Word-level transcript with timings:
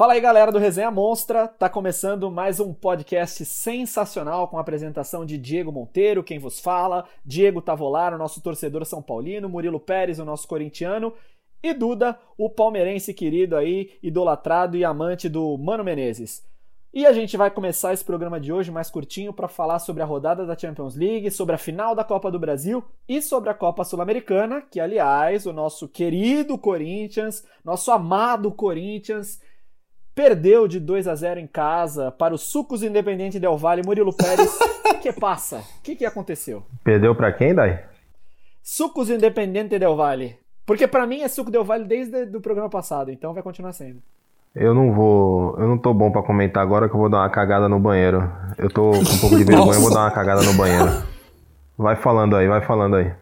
Fala 0.00 0.14
aí, 0.14 0.20
galera 0.22 0.50
do 0.50 0.58
Resenha 0.58 0.90
Monstra. 0.90 1.46
Tá 1.46 1.68
começando 1.68 2.30
mais 2.30 2.58
um 2.58 2.72
podcast 2.72 3.44
sensacional 3.44 4.48
com 4.48 4.56
a 4.56 4.62
apresentação 4.62 5.26
de 5.26 5.36
Diego 5.36 5.70
Monteiro, 5.70 6.24
quem 6.24 6.38
vos 6.38 6.58
fala, 6.58 7.04
Diego 7.22 7.60
Tavolaro, 7.60 8.16
nosso 8.16 8.40
torcedor 8.40 8.86
são 8.86 9.02
paulino, 9.02 9.46
Murilo 9.46 9.78
Pérez, 9.78 10.18
o 10.18 10.24
nosso 10.24 10.48
corintiano, 10.48 11.12
e 11.62 11.74
Duda, 11.74 12.18
o 12.38 12.48
palmeirense 12.48 13.12
querido 13.12 13.54
aí, 13.54 13.90
idolatrado 14.02 14.74
e 14.74 14.86
amante 14.86 15.28
do 15.28 15.58
Mano 15.58 15.84
Menezes. 15.84 16.42
E 16.94 17.04
a 17.04 17.12
gente 17.12 17.36
vai 17.36 17.50
começar 17.50 17.92
esse 17.92 18.02
programa 18.02 18.40
de 18.40 18.50
hoje 18.50 18.70
mais 18.70 18.90
curtinho 18.90 19.34
para 19.34 19.48
falar 19.48 19.80
sobre 19.80 20.02
a 20.02 20.06
rodada 20.06 20.46
da 20.46 20.56
Champions 20.56 20.96
League, 20.96 21.30
sobre 21.30 21.54
a 21.54 21.58
final 21.58 21.94
da 21.94 22.04
Copa 22.04 22.30
do 22.30 22.38
Brasil 22.38 22.82
e 23.06 23.20
sobre 23.20 23.50
a 23.50 23.54
Copa 23.54 23.84
Sul-Americana, 23.84 24.62
que 24.62 24.80
aliás, 24.80 25.44
o 25.44 25.52
nosso 25.52 25.86
querido 25.86 26.56
Corinthians, 26.56 27.44
nosso 27.62 27.92
amado 27.92 28.50
Corinthians, 28.50 29.38
perdeu 30.14 30.68
de 30.68 30.78
2 30.80 31.08
a 31.08 31.14
0 31.14 31.40
em 31.40 31.46
casa 31.46 32.10
para 32.10 32.34
o 32.34 32.38
Sucos 32.38 32.82
Independente 32.82 33.38
Del 33.38 33.56
Valle, 33.56 33.82
Murilo 33.84 34.12
Pérez. 34.12 34.58
O 34.90 35.02
que 35.02 35.12
passa? 35.14 35.58
O 35.78 35.82
que, 35.82 35.96
que 35.96 36.04
aconteceu? 36.04 36.62
Perdeu 36.84 37.14
para 37.14 37.32
quem, 37.32 37.54
Dai? 37.54 37.82
Sucos 38.62 39.08
Independente 39.08 39.78
Del 39.78 39.96
Valle. 39.96 40.36
Porque 40.66 40.86
para 40.86 41.06
mim 41.06 41.22
é 41.22 41.28
Suco 41.28 41.50
Del 41.50 41.64
Valle 41.64 41.84
desde 41.84 42.36
o 42.36 42.40
programa 42.40 42.68
passado, 42.68 43.10
então 43.10 43.32
vai 43.32 43.42
continuar 43.42 43.72
sendo. 43.72 44.02
Eu 44.54 44.74
não 44.74 44.92
vou. 44.92 45.56
Eu 45.58 45.68
não 45.68 45.78
tô 45.78 45.94
bom 45.94 46.10
para 46.10 46.22
comentar 46.22 46.62
agora 46.62 46.88
que 46.88 46.94
eu 46.94 47.00
vou 47.00 47.08
dar 47.08 47.18
uma 47.18 47.30
cagada 47.30 47.68
no 47.68 47.78
banheiro. 47.78 48.30
Eu 48.58 48.68
tô 48.68 48.90
com 48.90 48.98
um 48.98 49.18
pouco 49.20 49.36
de 49.36 49.44
vergonha, 49.44 49.74
eu 49.74 49.80
vou 49.80 49.88
dar 49.94 50.00
uma 50.00 50.10
cagada 50.10 50.42
no 50.42 50.52
banheiro. 50.54 50.90
Vai 51.78 51.96
falando 51.96 52.36
aí, 52.36 52.46
vai 52.46 52.60
falando 52.60 52.96
aí. 52.96 53.12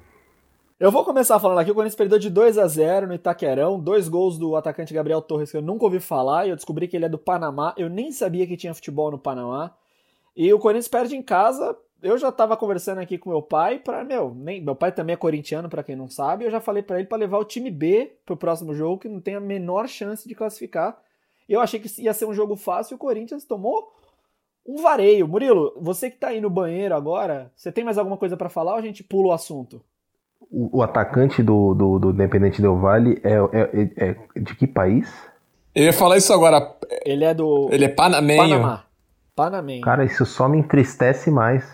Eu 0.80 0.92
vou 0.92 1.04
começar 1.04 1.40
falando 1.40 1.58
aqui, 1.58 1.72
o 1.72 1.74
Corinthians 1.74 1.96
perdeu 1.96 2.20
de 2.20 2.30
2 2.30 2.56
a 2.56 2.68
0 2.68 3.08
no 3.08 3.14
Itaquerão, 3.14 3.80
dois 3.80 4.08
gols 4.08 4.38
do 4.38 4.54
atacante 4.54 4.94
Gabriel 4.94 5.20
Torres 5.20 5.50
que 5.50 5.56
eu 5.56 5.62
nunca 5.62 5.84
ouvi 5.84 5.98
falar, 5.98 6.46
e 6.46 6.50
eu 6.50 6.54
descobri 6.54 6.86
que 6.86 6.94
ele 6.94 7.04
é 7.04 7.08
do 7.08 7.18
Panamá, 7.18 7.74
eu 7.76 7.90
nem 7.90 8.12
sabia 8.12 8.46
que 8.46 8.56
tinha 8.56 8.72
futebol 8.72 9.10
no 9.10 9.18
Panamá. 9.18 9.74
E 10.36 10.54
o 10.54 10.58
Corinthians 10.60 10.86
perde 10.86 11.16
em 11.16 11.22
casa, 11.22 11.76
eu 12.00 12.16
já 12.16 12.30
tava 12.30 12.56
conversando 12.56 12.98
aqui 13.00 13.18
com 13.18 13.30
meu 13.30 13.42
pai 13.42 13.80
para 13.80 14.04
meu, 14.04 14.32
nem 14.32 14.62
meu 14.62 14.76
pai 14.76 14.92
também 14.92 15.14
é 15.14 15.16
corintiano 15.16 15.68
para 15.68 15.82
quem 15.82 15.96
não 15.96 16.08
sabe, 16.08 16.44
eu 16.44 16.50
já 16.50 16.60
falei 16.60 16.84
para 16.84 17.00
ele 17.00 17.08
para 17.08 17.18
levar 17.18 17.38
o 17.38 17.44
time 17.44 17.72
B 17.72 18.16
pro 18.24 18.36
próximo 18.36 18.72
jogo 18.72 19.00
que 19.00 19.08
não 19.08 19.20
tem 19.20 19.34
a 19.34 19.40
menor 19.40 19.88
chance 19.88 20.28
de 20.28 20.34
classificar. 20.36 20.96
Eu 21.48 21.60
achei 21.60 21.80
que 21.80 21.90
ia 22.00 22.14
ser 22.14 22.26
um 22.26 22.32
jogo 22.32 22.54
fácil 22.54 22.94
o 22.94 22.98
Corinthians 22.98 23.44
tomou 23.44 23.92
um 24.64 24.76
vareio. 24.76 25.26
Murilo, 25.26 25.74
você 25.80 26.08
que 26.08 26.18
tá 26.18 26.28
aí 26.28 26.40
no 26.40 26.48
banheiro 26.48 26.94
agora, 26.94 27.50
você 27.56 27.72
tem 27.72 27.82
mais 27.82 27.98
alguma 27.98 28.16
coisa 28.16 28.36
para 28.36 28.48
falar 28.48 28.74
ou 28.74 28.78
a 28.78 28.82
gente 28.82 29.02
pula 29.02 29.30
o 29.30 29.32
assunto? 29.32 29.82
O, 30.50 30.78
o 30.78 30.82
atacante 30.82 31.42
do, 31.42 31.74
do, 31.74 31.98
do 31.98 32.10
Independente 32.10 32.62
Del 32.62 32.78
Vale 32.78 33.20
é, 33.22 33.34
é, 33.34 33.90
é, 33.96 34.16
é, 34.34 34.40
de 34.40 34.54
que 34.54 34.66
país? 34.66 35.08
Eu 35.74 35.84
ia 35.84 35.92
falar 35.92 36.16
isso 36.16 36.32
agora. 36.32 36.74
Ele 37.04 37.24
é 37.24 37.34
do. 37.34 37.68
Ele 37.70 37.84
é 37.84 37.88
panamenho. 37.88 38.38
Panamá. 38.38 38.84
Panamenho. 39.36 39.82
Cara, 39.82 40.04
isso 40.04 40.26
só 40.26 40.48
me 40.48 40.58
entristece 40.58 41.30
mais. 41.30 41.64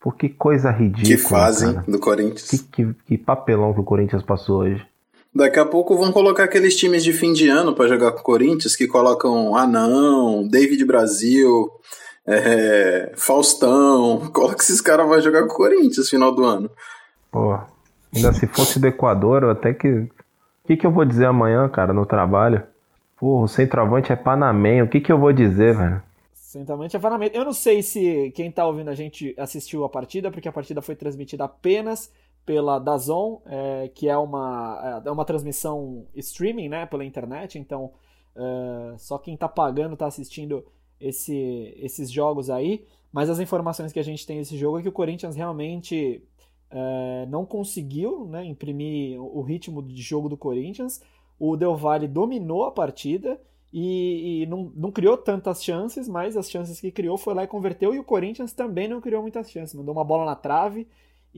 Por 0.00 0.16
que 0.16 0.28
coisa 0.28 0.70
ridícula. 0.70 1.16
Que 1.16 1.16
fazem 1.16 1.72
do 1.88 1.98
Corinthians. 1.98 2.50
Que, 2.50 2.58
que, 2.58 2.94
que 3.06 3.18
papelão 3.18 3.72
que 3.72 3.80
o 3.80 3.84
Corinthians 3.84 4.22
passou 4.22 4.58
hoje. 4.58 4.86
Daqui 5.34 5.58
a 5.58 5.66
pouco 5.66 5.96
vão 5.96 6.12
colocar 6.12 6.44
aqueles 6.44 6.76
times 6.76 7.04
de 7.04 7.12
fim 7.12 7.32
de 7.32 7.48
ano 7.48 7.74
para 7.74 7.88
jogar 7.88 8.12
com 8.12 8.20
o 8.20 8.22
Corinthians 8.22 8.74
que 8.74 8.86
colocam 8.86 9.54
Anão, 9.54 10.48
David 10.48 10.84
Brasil, 10.84 11.70
é, 12.26 13.12
Faustão. 13.16 14.30
Coloca 14.32 14.62
esses 14.62 14.80
caras 14.80 15.08
vai 15.08 15.20
jogar 15.20 15.46
com 15.46 15.52
o 15.52 15.56
Corinthians 15.56 16.08
final 16.08 16.34
do 16.34 16.44
ano. 16.44 16.70
Pô, 17.30 17.58
ainda 18.16 18.32
se 18.32 18.46
fosse 18.46 18.80
do 18.80 18.86
Equador, 18.86 19.44
até 19.44 19.72
que. 19.72 19.88
O 19.88 20.10
que, 20.66 20.76
que 20.76 20.86
eu 20.86 20.90
vou 20.90 21.04
dizer 21.04 21.26
amanhã, 21.26 21.68
cara, 21.68 21.92
no 21.92 22.04
trabalho? 22.04 22.62
Pô, 23.16 23.42
o 23.42 23.48
centroavante 23.48 24.12
é 24.12 24.16
panamenho. 24.16 24.84
O 24.84 24.88
que, 24.88 25.00
que 25.00 25.12
eu 25.12 25.18
vou 25.18 25.32
dizer, 25.32 25.76
velho? 25.76 26.02
Centroavante 26.32 26.96
é 26.96 26.98
panamenho. 26.98 27.30
Eu 27.32 27.44
não 27.44 27.52
sei 27.52 27.82
se 27.82 28.32
quem 28.34 28.50
tá 28.50 28.66
ouvindo 28.66 28.90
a 28.90 28.94
gente 28.94 29.32
assistiu 29.38 29.84
a 29.84 29.88
partida, 29.88 30.30
porque 30.30 30.48
a 30.48 30.52
partida 30.52 30.82
foi 30.82 30.96
transmitida 30.96 31.44
apenas 31.44 32.10
pela 32.46 32.78
Dazon, 32.78 33.42
é, 33.44 33.90
que 33.92 34.08
é 34.08 34.16
uma, 34.16 35.02
é 35.04 35.10
uma 35.10 35.24
transmissão 35.24 36.06
streaming, 36.14 36.68
né, 36.68 36.86
pela 36.86 37.04
internet, 37.04 37.58
então 37.58 37.90
é, 38.36 38.94
só 38.98 39.18
quem 39.18 39.34
está 39.34 39.48
pagando 39.48 39.94
está 39.94 40.06
assistindo 40.06 40.64
esse, 41.00 41.74
esses 41.76 42.10
jogos 42.10 42.48
aí, 42.48 42.86
mas 43.12 43.28
as 43.28 43.40
informações 43.40 43.92
que 43.92 43.98
a 43.98 44.04
gente 44.04 44.24
tem 44.24 44.38
desse 44.38 44.56
jogo 44.56 44.78
é 44.78 44.82
que 44.82 44.88
o 44.88 44.92
Corinthians 44.92 45.34
realmente 45.34 46.22
é, 46.70 47.26
não 47.28 47.44
conseguiu 47.44 48.26
né, 48.26 48.44
imprimir 48.44 49.20
o 49.20 49.42
ritmo 49.42 49.82
de 49.82 50.02
jogo 50.02 50.28
do 50.28 50.36
Corinthians, 50.36 51.00
o 51.38 51.56
Del 51.56 51.76
Valle 51.76 52.08
dominou 52.08 52.64
a 52.64 52.70
partida 52.70 53.38
e, 53.72 54.42
e 54.42 54.46
não, 54.46 54.72
não, 54.74 54.90
criou 54.90 55.16
tantas 55.16 55.62
chances, 55.62 56.08
mas 56.08 56.36
as 56.36 56.50
chances 56.50 56.80
que 56.80 56.90
criou 56.90 57.18
foi 57.18 57.34
lá 57.34 57.44
e 57.44 57.48
converteu, 57.48 57.94
e 57.94 57.98
o 57.98 58.04
Corinthians 58.04 58.52
também 58.52 58.88
não 58.88 59.00
criou 59.00 59.22
muitas 59.22 59.50
chances, 59.50 59.74
mandou 59.74 59.94
uma 59.94 60.04
bola 60.04 60.24
na 60.24 60.34
trave, 60.34 60.86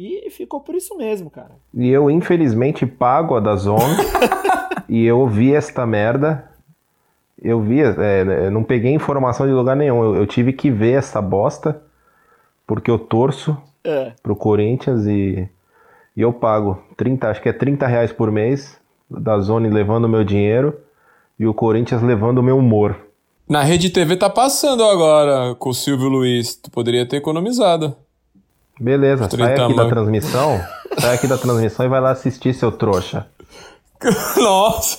e 0.01 0.31
ficou 0.31 0.61
por 0.61 0.77
isso 0.77 0.97
mesmo, 0.97 1.29
cara. 1.29 1.57
E 1.75 1.89
eu, 1.89 2.09
infelizmente, 2.09 2.87
pago 2.87 3.35
a 3.35 3.41
da 3.41 3.57
Zone. 3.57 3.97
e 4.89 5.05
eu 5.05 5.27
vi 5.27 5.53
esta 5.53 5.85
merda. 5.85 6.49
Eu 7.43 7.61
vi, 7.61 7.81
é, 7.83 8.47
eu 8.47 8.51
não 8.53 8.63
peguei 8.63 8.93
informação 8.93 9.45
de 9.45 9.53
lugar 9.53 9.75
nenhum. 9.75 10.01
Eu, 10.05 10.15
eu, 10.15 10.27
tive 10.27 10.53
que 10.53 10.71
ver 10.71 10.93
essa 10.93 11.21
bosta. 11.21 11.83
Porque 12.65 12.89
eu 12.89 12.97
torço 12.97 13.61
é. 13.89 14.13
pro 14.23 14.37
Corinthians 14.37 15.07
e, 15.07 15.49
e 16.17 16.21
eu 16.21 16.33
pago 16.33 16.83
30, 16.97 17.29
acho 17.29 17.43
que 17.43 17.49
é 17.49 17.53
30 17.53 17.87
reais 17.87 18.13
por 18.13 18.31
mês 18.31 18.79
da 19.11 19.39
Zone 19.39 19.71
levando 19.71 20.05
o 20.05 20.09
meu 20.09 20.23
dinheiro 20.23 20.79
e 21.39 21.47
o 21.47 21.55
Corinthians 21.55 22.03
levando 22.03 22.39
o 22.39 22.43
meu 22.43 22.59
humor. 22.59 22.97
Na 23.49 23.63
Rede 23.63 23.89
TV 23.89 24.17
tá 24.17 24.29
passando 24.29 24.85
agora 24.85 25.55
com 25.55 25.71
o 25.71 25.75
Silvio 25.75 26.09
Luiz. 26.09 26.55
Tu 26.55 26.71
poderia 26.71 27.07
ter 27.07 27.17
economizado. 27.17 27.97
Beleza, 28.79 29.29
sai 29.29 29.55
aqui 29.55 29.75
da 29.75 29.89
transmissão. 29.89 30.61
sai 30.99 31.15
aqui 31.15 31.27
da 31.27 31.39
transmissão 31.39 31.87
e 31.87 31.89
vai 31.89 32.01
lá 32.01 32.11
assistir, 32.11 32.53
seu 32.53 32.71
trouxa. 32.71 33.27
Nossa! 34.37 34.99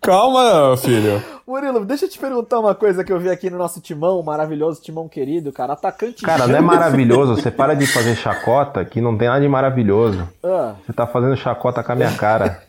Calma, 0.00 0.76
filho. 0.76 1.22
Murilo, 1.46 1.84
deixa 1.84 2.06
eu 2.06 2.08
te 2.08 2.18
perguntar 2.18 2.58
uma 2.58 2.74
coisa 2.74 3.04
que 3.04 3.12
eu 3.12 3.18
vi 3.18 3.28
aqui 3.28 3.50
no 3.50 3.58
nosso 3.58 3.80
timão, 3.80 4.22
maravilhoso 4.22 4.80
timão 4.80 5.08
querido, 5.08 5.52
cara. 5.52 5.74
Atacante 5.74 6.22
Cara, 6.22 6.46
não 6.46 6.56
é 6.56 6.60
maravilhoso. 6.60 7.34
Você 7.36 7.50
para 7.50 7.74
de 7.74 7.86
fazer 7.92 8.16
chacota, 8.16 8.84
que 8.84 9.00
não 9.00 9.16
tem 9.16 9.28
nada 9.28 9.40
de 9.40 9.48
maravilhoso. 9.48 10.28
Ah. 10.42 10.74
Você 10.84 10.92
tá 10.92 11.06
fazendo 11.06 11.36
chacota 11.36 11.82
com 11.82 11.92
a 11.92 11.96
minha 11.96 12.12
cara. 12.12 12.62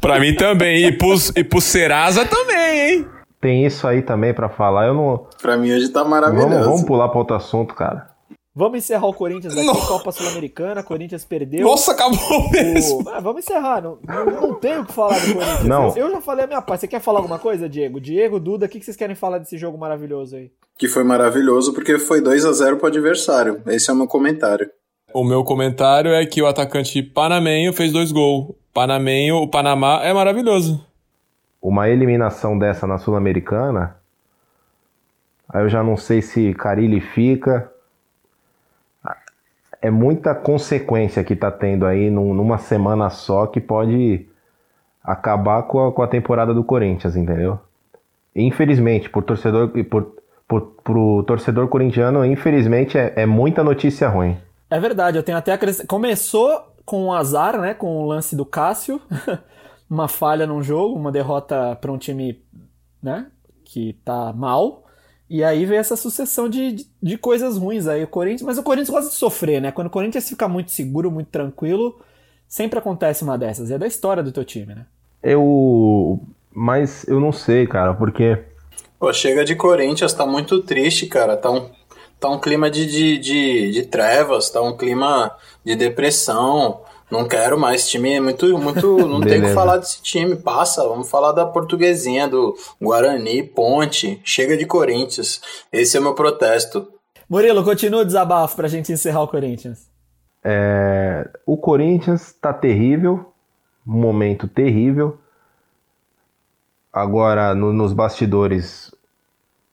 pra 0.00 0.18
mim 0.18 0.34
também. 0.34 0.86
E 0.86 0.92
pro, 0.92 1.14
e 1.36 1.44
pro 1.44 1.60
Serasa 1.60 2.24
também, 2.24 2.80
hein? 2.80 3.06
Tem 3.40 3.66
isso 3.66 3.86
aí 3.86 4.02
também 4.02 4.32
para 4.32 4.48
falar. 4.48 4.86
Eu 4.86 4.94
não. 4.94 5.26
Pra 5.40 5.56
mim 5.56 5.72
hoje 5.72 5.88
tá 5.88 6.04
maravilhoso. 6.04 6.48
Vamos, 6.48 6.66
vamos 6.66 6.82
pular 6.84 7.08
pra 7.08 7.18
outro 7.18 7.36
assunto, 7.36 7.74
cara. 7.74 8.11
Vamos 8.54 8.78
encerrar 8.78 9.06
o 9.06 9.14
Corinthians 9.14 9.56
aqui, 9.56 9.64
Nossa. 9.64 9.88
Copa 9.88 10.12
Sul-Americana, 10.12 10.82
Corinthians 10.82 11.24
perdeu. 11.24 11.66
Nossa, 11.66 11.92
acabou 11.92 12.50
mesmo. 12.52 13.08
Ah, 13.08 13.18
vamos 13.18 13.44
encerrar, 13.44 13.80
não, 13.80 13.98
não, 14.06 14.26
não 14.26 14.54
tenho 14.54 14.82
o 14.82 14.86
que 14.86 14.92
falar 14.92 15.18
do 15.18 15.32
Corinthians. 15.32 15.64
Não. 15.64 15.88
Eu, 15.96 16.08
eu, 16.08 16.10
já 16.10 16.20
falei 16.20 16.44
a 16.44 16.48
minha 16.48 16.60
parte. 16.60 16.82
Você 16.82 16.88
quer 16.88 17.00
falar 17.00 17.20
alguma 17.20 17.38
coisa, 17.38 17.66
Diego? 17.66 17.98
Diego, 17.98 18.38
Duda, 18.38 18.66
o 18.66 18.68
que, 18.68 18.78
que 18.78 18.84
vocês 18.84 18.96
querem 18.96 19.16
falar 19.16 19.38
desse 19.38 19.56
jogo 19.56 19.78
maravilhoso 19.78 20.36
aí? 20.36 20.50
Que 20.76 20.86
foi 20.86 21.02
maravilhoso 21.02 21.72
porque 21.72 21.98
foi 21.98 22.20
2 22.20 22.44
a 22.44 22.52
0 22.52 22.76
pro 22.76 22.88
adversário. 22.88 23.62
Esse 23.66 23.90
é 23.90 23.94
o 23.94 23.96
meu 23.96 24.06
comentário. 24.06 24.70
O 25.14 25.24
meu 25.24 25.42
comentário 25.44 26.12
é 26.12 26.26
que 26.26 26.42
o 26.42 26.46
atacante 26.46 27.02
panamenho 27.02 27.72
fez 27.72 27.90
dois 27.90 28.12
gols. 28.12 28.54
Panamenho, 28.74 29.36
o 29.36 29.48
Panamá 29.48 30.00
é 30.02 30.12
maravilhoso. 30.12 30.86
Uma 31.60 31.88
eliminação 31.88 32.58
dessa 32.58 32.86
na 32.86 32.98
Sul-Americana, 32.98 33.96
aí 35.48 35.62
eu 35.62 35.68
já 35.68 35.82
não 35.82 35.96
sei 35.96 36.20
se 36.20 36.52
Carilli 36.54 37.00
fica, 37.00 37.71
é 39.82 39.90
muita 39.90 40.32
consequência 40.32 41.24
que 41.24 41.34
tá 41.34 41.50
tendo 41.50 41.84
aí 41.84 42.08
num, 42.08 42.32
numa 42.32 42.56
semana 42.56 43.10
só 43.10 43.46
que 43.48 43.60
pode 43.60 44.26
acabar 45.02 45.64
com 45.64 45.88
a, 45.88 45.92
com 45.92 46.02
a 46.02 46.06
temporada 46.06 46.54
do 46.54 46.62
Corinthians, 46.62 47.16
entendeu? 47.16 47.58
Infelizmente, 48.34 49.10
por 49.10 49.24
torcedor, 49.24 49.70
por, 49.90 50.14
pro 50.84 51.24
torcedor 51.24 51.66
corintiano, 51.66 52.24
infelizmente 52.24 52.96
é, 52.96 53.12
é 53.16 53.26
muita 53.26 53.64
notícia 53.64 54.08
ruim. 54.08 54.38
É 54.70 54.78
verdade, 54.78 55.18
eu 55.18 55.22
tenho 55.22 55.36
até 55.36 55.52
acrescent... 55.52 55.86
Começou 55.86 56.72
com 56.84 57.06
o 57.06 57.12
azar, 57.12 57.60
né? 57.60 57.74
Com 57.74 58.04
o 58.04 58.06
lance 58.06 58.36
do 58.36 58.46
Cássio, 58.46 59.00
uma 59.90 60.06
falha 60.06 60.46
num 60.46 60.62
jogo, 60.62 60.96
uma 60.96 61.12
derrota 61.12 61.76
para 61.80 61.92
um 61.92 61.98
time, 61.98 62.40
né? 63.02 63.26
Que 63.64 63.94
tá 64.04 64.32
mal. 64.32 64.81
E 65.32 65.42
aí 65.42 65.64
veio 65.64 65.80
essa 65.80 65.96
sucessão 65.96 66.46
de, 66.46 66.72
de, 66.72 66.86
de, 67.02 67.16
coisas 67.16 67.56
ruins 67.56 67.86
aí. 67.86 68.04
O 68.04 68.06
Corinthians, 68.06 68.42
mas 68.42 68.58
o 68.58 68.62
Corinthians 68.62 68.90
gosta 68.90 69.08
de 69.08 69.16
sofrer, 69.16 69.62
né? 69.62 69.72
Quando 69.72 69.86
o 69.86 69.90
Corinthians 69.90 70.28
fica 70.28 70.46
muito 70.46 70.70
seguro, 70.70 71.10
muito 71.10 71.28
tranquilo, 71.28 71.98
sempre 72.46 72.78
acontece 72.78 73.24
uma 73.24 73.38
dessas. 73.38 73.70
É 73.70 73.78
da 73.78 73.86
história 73.86 74.22
do 74.22 74.30
teu 74.30 74.44
time, 74.44 74.74
né? 74.74 74.84
Eu. 75.22 76.20
Mas 76.54 77.08
eu 77.08 77.18
não 77.18 77.32
sei, 77.32 77.66
cara, 77.66 77.94
porque. 77.94 78.44
Pô, 78.98 79.10
chega 79.10 79.42
de 79.42 79.56
Corinthians, 79.56 80.12
tá 80.12 80.26
muito 80.26 80.60
triste, 80.60 81.06
cara. 81.06 81.34
Tá 81.34 81.50
um, 81.50 81.70
tá 82.20 82.28
um 82.28 82.38
clima 82.38 82.70
de, 82.70 82.84
de, 82.84 83.18
de, 83.18 83.70
de 83.70 83.82
trevas, 83.84 84.50
tá 84.50 84.60
um 84.60 84.76
clima 84.76 85.34
de 85.64 85.74
depressão. 85.74 86.82
Não 87.12 87.28
quero 87.28 87.60
mais. 87.60 87.82
Esse 87.82 87.90
time 87.90 88.14
é 88.14 88.20
muito. 88.20 88.58
muito 88.58 88.96
não 89.06 89.20
tem 89.20 89.38
o 89.38 89.42
que 89.44 89.52
falar 89.52 89.76
desse 89.76 90.00
time. 90.00 90.34
Passa. 90.34 90.82
Vamos 90.88 91.10
falar 91.10 91.32
da 91.32 91.44
portuguesinha, 91.44 92.26
do 92.26 92.56
Guarani, 92.80 93.42
Ponte. 93.42 94.18
Chega 94.24 94.56
de 94.56 94.64
Corinthians. 94.64 95.42
Esse 95.70 95.98
é 95.98 96.00
o 96.00 96.02
meu 96.02 96.14
protesto. 96.14 96.88
Murilo, 97.28 97.62
continua 97.62 98.00
o 98.00 98.04
desabafo 98.04 98.56
pra 98.56 98.66
gente 98.66 98.90
encerrar 98.90 99.22
o 99.22 99.28
Corinthians. 99.28 99.86
É, 100.42 101.28
o 101.44 101.58
Corinthians 101.58 102.32
tá 102.32 102.50
terrível. 102.50 103.30
Momento 103.84 104.48
terrível. 104.48 105.18
Agora, 106.90 107.54
no, 107.54 107.74
nos 107.74 107.92
bastidores, 107.92 108.90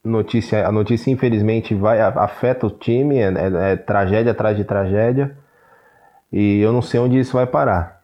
notícia, 0.04 0.68
a 0.68 0.72
notícia 0.74 1.10
infelizmente 1.10 1.74
vai 1.74 2.02
afeta 2.02 2.68
o 2.68 2.70
time, 2.70 3.18
é, 3.18 3.28
é, 3.28 3.72
é, 3.72 3.76
tragédia 3.78 4.32
atrás 4.32 4.58
de 4.58 4.64
tragédia, 4.64 5.38
e 6.32 6.60
eu 6.60 6.72
não 6.72 6.82
sei 6.82 7.00
onde 7.00 7.20
isso 7.20 7.34
vai 7.34 7.48
parar. 7.48 8.02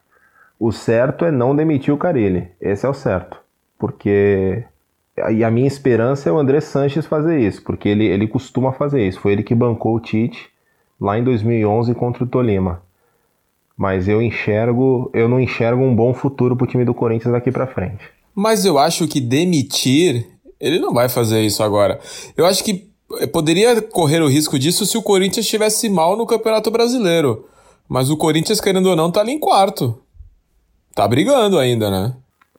O 0.60 0.72
certo 0.72 1.25
é 1.25 1.31
não 1.31 1.56
demitir 1.56 1.94
o 1.94 1.98
Carilli, 1.98 2.50
esse 2.62 2.86
é 2.86 2.89
o 2.89 2.94
certo, 2.94 3.38
porque 3.77 4.63
e 5.30 5.44
a 5.44 5.51
minha 5.51 5.68
esperança 5.68 6.30
é 6.30 6.31
o 6.31 6.38
André 6.38 6.60
Sanches 6.60 7.06
fazer 7.06 7.39
isso, 7.39 7.63
porque 7.63 7.88
ele, 7.88 8.06
ele 8.06 8.27
costuma 8.27 8.74
fazer 8.74 9.07
isso, 9.07 9.19
foi 9.19 9.31
ele 9.31 9.44
que 9.44 9.56
bancou 9.56 9.95
o 9.95 10.00
Tite 10.00 10.50
lá 11.00 11.18
em 11.18 11.24
2011 11.24 11.94
contra 11.95 12.24
o 12.24 12.27
Tolima. 12.27 12.81
Mas 13.77 14.07
eu 14.07 14.22
enxergo, 14.22 15.10
eu 15.13 15.27
não 15.27 15.39
enxergo 15.39 15.83
um 15.83 15.95
bom 15.95 16.13
futuro 16.13 16.56
para 16.56 16.66
o 16.66 16.68
time 16.68 16.86
do 16.86 16.94
Corinthians 16.94 17.33
daqui 17.33 17.51
para 17.51 17.68
frente. 17.68 18.04
Mas 18.33 18.66
eu 18.66 18.77
acho 18.77 19.07
que 19.07 19.19
demitir, 19.22 20.27
ele 20.60 20.80
não 20.80 20.94
vai 20.94 21.07
fazer 21.10 21.42
isso 21.42 21.63
agora. 21.63 22.00
Eu 22.36 22.45
acho 22.45 22.63
que 22.63 22.89
poderia 23.31 23.81
correr 23.81 24.22
o 24.22 24.27
risco 24.27 24.57
disso 24.60 24.86
se 24.86 24.98
o 24.98 25.01
Corinthians 25.01 25.45
estivesse 25.45 25.89
mal 25.89 26.18
no 26.18 26.25
Campeonato 26.25 26.72
Brasileiro. 26.72 27.45
Mas 27.87 28.09
o 28.09 28.17
Corinthians, 28.17 28.59
querendo 28.59 28.87
ou 28.87 28.95
não, 28.95 29.11
tá 29.11 29.21
ali 29.21 29.31
em 29.31 29.39
quarto. 29.39 30.01
Tá 30.95 31.07
brigando 31.07 31.59
ainda, 31.59 31.91
né? 31.91 32.13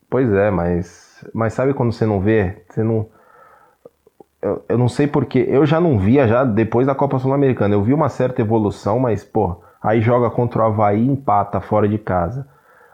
Pois 0.08 0.32
é, 0.32 0.50
mas. 0.50 1.24
Mas 1.32 1.54
sabe 1.54 1.74
quando 1.74 1.92
você 1.92 2.06
não 2.06 2.20
vê? 2.20 2.62
Você 2.68 2.82
não. 2.82 3.06
Eu, 4.40 4.64
eu 4.68 4.78
não 4.78 4.88
sei 4.88 5.06
porque. 5.06 5.44
Eu 5.48 5.66
já 5.66 5.80
não 5.80 5.98
via 5.98 6.28
já 6.28 6.44
depois 6.44 6.86
da 6.86 6.94
Copa 6.94 7.18
Sul-Americana. 7.18 7.74
Eu 7.74 7.82
vi 7.82 7.92
uma 7.92 8.08
certa 8.08 8.40
evolução, 8.40 8.98
mas, 8.98 9.24
pô, 9.24 9.56
aí 9.82 10.00
joga 10.00 10.30
contra 10.30 10.62
o 10.62 10.66
Havaí 10.66 11.02
e 11.02 11.08
empata 11.08 11.60
fora 11.60 11.88
de 11.88 11.98
casa. 11.98 12.46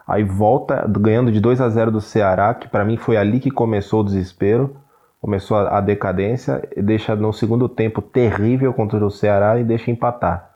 Aí 0.07 0.23
volta 0.23 0.85
ganhando 0.87 1.31
de 1.31 1.39
2 1.39 1.61
a 1.61 1.69
0 1.69 1.91
do 1.91 2.01
Ceará, 2.01 2.53
que 2.53 2.67
para 2.67 2.83
mim 2.83 2.97
foi 2.97 3.15
ali 3.15 3.39
que 3.39 3.49
começou 3.49 4.01
o 4.01 4.03
desespero, 4.03 4.75
começou 5.21 5.57
a, 5.57 5.77
a 5.77 5.81
decadência, 5.81 6.67
e 6.75 6.81
deixa 6.81 7.15
no 7.15 7.31
segundo 7.31 7.69
tempo 7.69 8.01
terrível 8.01 8.73
contra 8.73 9.05
o 9.05 9.11
Ceará 9.11 9.57
e 9.59 9.63
deixa 9.63 9.91
empatar. 9.91 10.49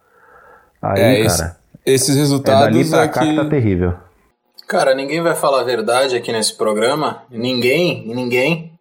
Aí, 0.81 1.01
é, 1.01 1.15
cara, 1.15 1.25
esse, 1.25 1.55
esses 1.87 2.15
resultados 2.15 2.67
é 2.67 2.71
dali 2.71 2.89
pra 2.89 3.03
é 3.03 3.07
cá 3.07 3.21
que... 3.21 3.29
que 3.29 3.35
tá 3.35 3.45
terrível. 3.45 3.93
Cara, 4.67 4.93
ninguém 4.93 5.21
vai 5.21 5.33
falar 5.33 5.61
a 5.61 5.63
verdade 5.63 6.17
aqui 6.17 6.31
nesse 6.31 6.53
programa. 6.53 7.23
Ninguém, 7.31 8.05
ninguém. 8.05 8.73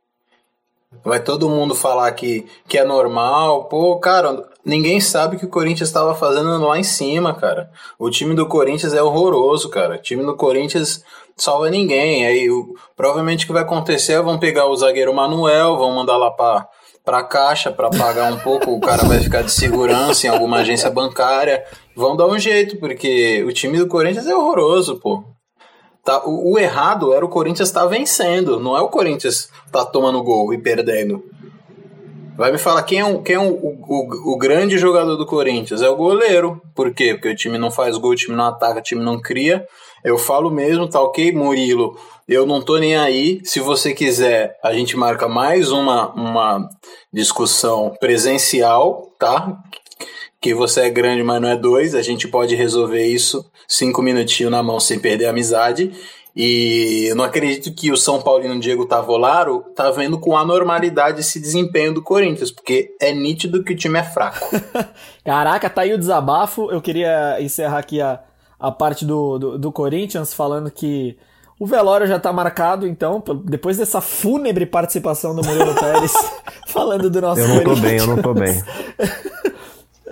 Vai 1.04 1.20
todo 1.20 1.48
mundo 1.48 1.76
falar 1.76 2.10
que, 2.10 2.44
que 2.66 2.76
é 2.76 2.84
normal. 2.84 3.66
Pô, 3.66 3.96
cara, 4.00 4.48
ninguém 4.64 5.00
sabe 5.00 5.36
o 5.36 5.38
que 5.38 5.44
o 5.44 5.50
Corinthians 5.50 5.88
estava 5.88 6.12
fazendo 6.16 6.58
lá 6.66 6.76
em 6.76 6.82
cima, 6.82 7.32
cara. 7.32 7.70
O 7.96 8.10
time 8.10 8.34
do 8.34 8.46
Corinthians 8.46 8.92
é 8.92 9.00
horroroso, 9.00 9.68
cara. 9.68 9.94
O 9.94 10.02
time 10.02 10.24
do 10.24 10.34
Corinthians 10.34 11.04
salva 11.36 11.70
ninguém. 11.70 12.26
Aí 12.26 12.50
o, 12.50 12.74
provavelmente 12.96 13.44
o 13.44 13.46
que 13.46 13.52
vai 13.52 13.62
acontecer 13.62 14.14
é 14.14 14.22
vão 14.22 14.40
pegar 14.40 14.66
o 14.66 14.76
zagueiro 14.76 15.14
Manuel, 15.14 15.76
vão 15.76 15.92
mandar 15.92 16.16
lá 16.16 16.32
para 16.32 16.68
para 17.04 17.22
caixa 17.22 17.70
para 17.70 17.88
pagar 17.88 18.32
um 18.32 18.38
pouco, 18.40 18.72
o 18.72 18.80
cara 18.80 19.04
vai 19.04 19.20
ficar 19.20 19.42
de 19.42 19.52
segurança 19.52 20.26
em 20.26 20.30
alguma 20.30 20.58
agência 20.58 20.90
bancária. 20.90 21.64
Vão 21.96 22.14
dar 22.14 22.26
um 22.26 22.38
jeito, 22.38 22.76
porque 22.76 23.42
o 23.44 23.52
time 23.52 23.78
do 23.78 23.88
Corinthians 23.88 24.26
é 24.26 24.36
horroroso, 24.36 25.00
pô. 25.00 25.24
Tá, 26.04 26.22
o, 26.26 26.52
o 26.52 26.58
errado 26.58 27.14
era 27.14 27.24
o 27.24 27.28
Corinthians 27.28 27.70
estar 27.70 27.80
tá 27.80 27.86
vencendo, 27.86 28.60
não 28.60 28.76
é 28.76 28.80
o 28.82 28.90
Corinthians 28.90 29.48
tá 29.72 29.82
tomando 29.84 30.22
gol 30.22 30.52
e 30.52 30.58
perdendo. 30.58 31.24
Vai 32.36 32.52
me 32.52 32.58
falar 32.58 32.82
quem 32.82 33.00
é, 33.00 33.04
um, 33.04 33.22
quem 33.22 33.36
é 33.36 33.40
um, 33.40 33.48
o, 33.48 33.78
o, 33.88 34.34
o, 34.34 34.36
grande 34.36 34.76
jogador 34.76 35.16
do 35.16 35.24
Corinthians? 35.24 35.80
É 35.80 35.88
o 35.88 35.96
goleiro. 35.96 36.60
Por 36.74 36.92
quê? 36.92 37.14
Porque 37.14 37.30
o 37.30 37.34
time 37.34 37.56
não 37.56 37.70
faz 37.70 37.96
gol, 37.96 38.10
o 38.10 38.14
time 38.14 38.36
não 38.36 38.44
ataca, 38.44 38.78
o 38.78 38.82
time 38.82 39.02
não 39.02 39.18
cria. 39.18 39.66
Eu 40.04 40.18
falo 40.18 40.50
mesmo, 40.50 40.86
tá 40.86 41.00
ok, 41.00 41.32
Murilo? 41.32 41.98
Eu 42.28 42.44
não 42.44 42.60
tô 42.60 42.76
nem 42.76 42.94
aí. 42.94 43.40
Se 43.42 43.58
você 43.58 43.94
quiser, 43.94 44.54
a 44.62 44.74
gente 44.74 44.98
marca 44.98 45.26
mais 45.26 45.72
uma, 45.72 46.12
uma 46.12 46.68
discussão 47.10 47.94
presencial, 47.98 49.14
tá? 49.18 49.56
Que 50.46 50.54
você 50.54 50.82
é 50.82 50.90
grande, 50.90 51.24
mas 51.24 51.42
não 51.42 51.48
é 51.48 51.56
dois. 51.56 51.92
A 51.92 52.02
gente 52.02 52.28
pode 52.28 52.54
resolver 52.54 53.04
isso 53.04 53.44
cinco 53.66 54.00
minutinhos 54.00 54.52
na 54.52 54.62
mão 54.62 54.78
sem 54.78 54.96
perder 54.96 55.26
a 55.26 55.30
amizade. 55.30 55.90
E 56.36 57.06
eu 57.08 57.16
não 57.16 57.24
acredito 57.24 57.74
que 57.74 57.90
o 57.90 57.96
São 57.96 58.22
Paulino 58.22 58.60
Diego 58.60 58.86
Tavolaro 58.86 59.64
tá 59.74 59.90
vendo 59.90 60.20
com 60.20 60.36
anormalidade 60.36 61.18
esse 61.18 61.40
desempenho 61.40 61.92
do 61.92 62.00
Corinthians, 62.00 62.52
porque 62.52 62.94
é 63.00 63.12
nítido 63.12 63.64
que 63.64 63.72
o 63.72 63.76
time 63.76 63.98
é 63.98 64.04
fraco. 64.04 64.48
Caraca, 65.26 65.68
tá 65.68 65.82
aí 65.82 65.92
o 65.92 65.98
desabafo. 65.98 66.70
Eu 66.70 66.80
queria 66.80 67.42
encerrar 67.42 67.78
aqui 67.78 68.00
a, 68.00 68.20
a 68.56 68.70
parte 68.70 69.04
do, 69.04 69.40
do, 69.40 69.58
do 69.58 69.72
Corinthians 69.72 70.32
falando 70.32 70.70
que 70.70 71.18
o 71.58 71.66
velório 71.66 72.06
já 72.06 72.20
tá 72.20 72.32
marcado, 72.32 72.86
então, 72.86 73.20
depois 73.44 73.78
dessa 73.78 74.00
fúnebre 74.00 74.66
participação 74.66 75.34
do 75.34 75.44
Murilo 75.44 75.74
Pérez 75.80 76.12
falando 76.68 77.10
do 77.10 77.20
nosso 77.20 77.40
Eu 77.40 77.48
não 77.48 77.64
tô 77.64 77.76
bem, 77.76 77.96
eu 77.96 78.06
não 78.06 78.22
tô 78.22 78.34
bem. 78.34 78.62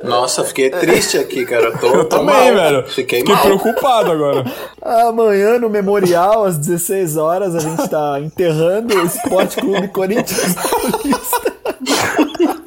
Nossa, 0.04 0.44
fiquei 0.44 0.70
triste 0.70 1.16
aqui, 1.18 1.44
cara. 1.44 1.76
Tô, 1.78 1.86
eu 1.86 2.04
tô 2.04 2.16
também, 2.18 2.52
mal. 2.52 2.54
velho. 2.54 2.86
Fiquei, 2.88 3.20
fiquei 3.20 3.36
preocupado 3.36 4.10
agora. 4.12 4.44
Amanhã, 4.80 5.58
no 5.58 5.68
Memorial, 5.70 6.44
às 6.44 6.58
16 6.58 7.16
horas, 7.16 7.54
a 7.54 7.60
gente 7.60 7.88
tá 7.88 8.20
enterrando 8.20 8.94
o 8.94 9.04
Esporte 9.06 9.56
Clube 9.56 9.88
Corinthians 9.88 10.54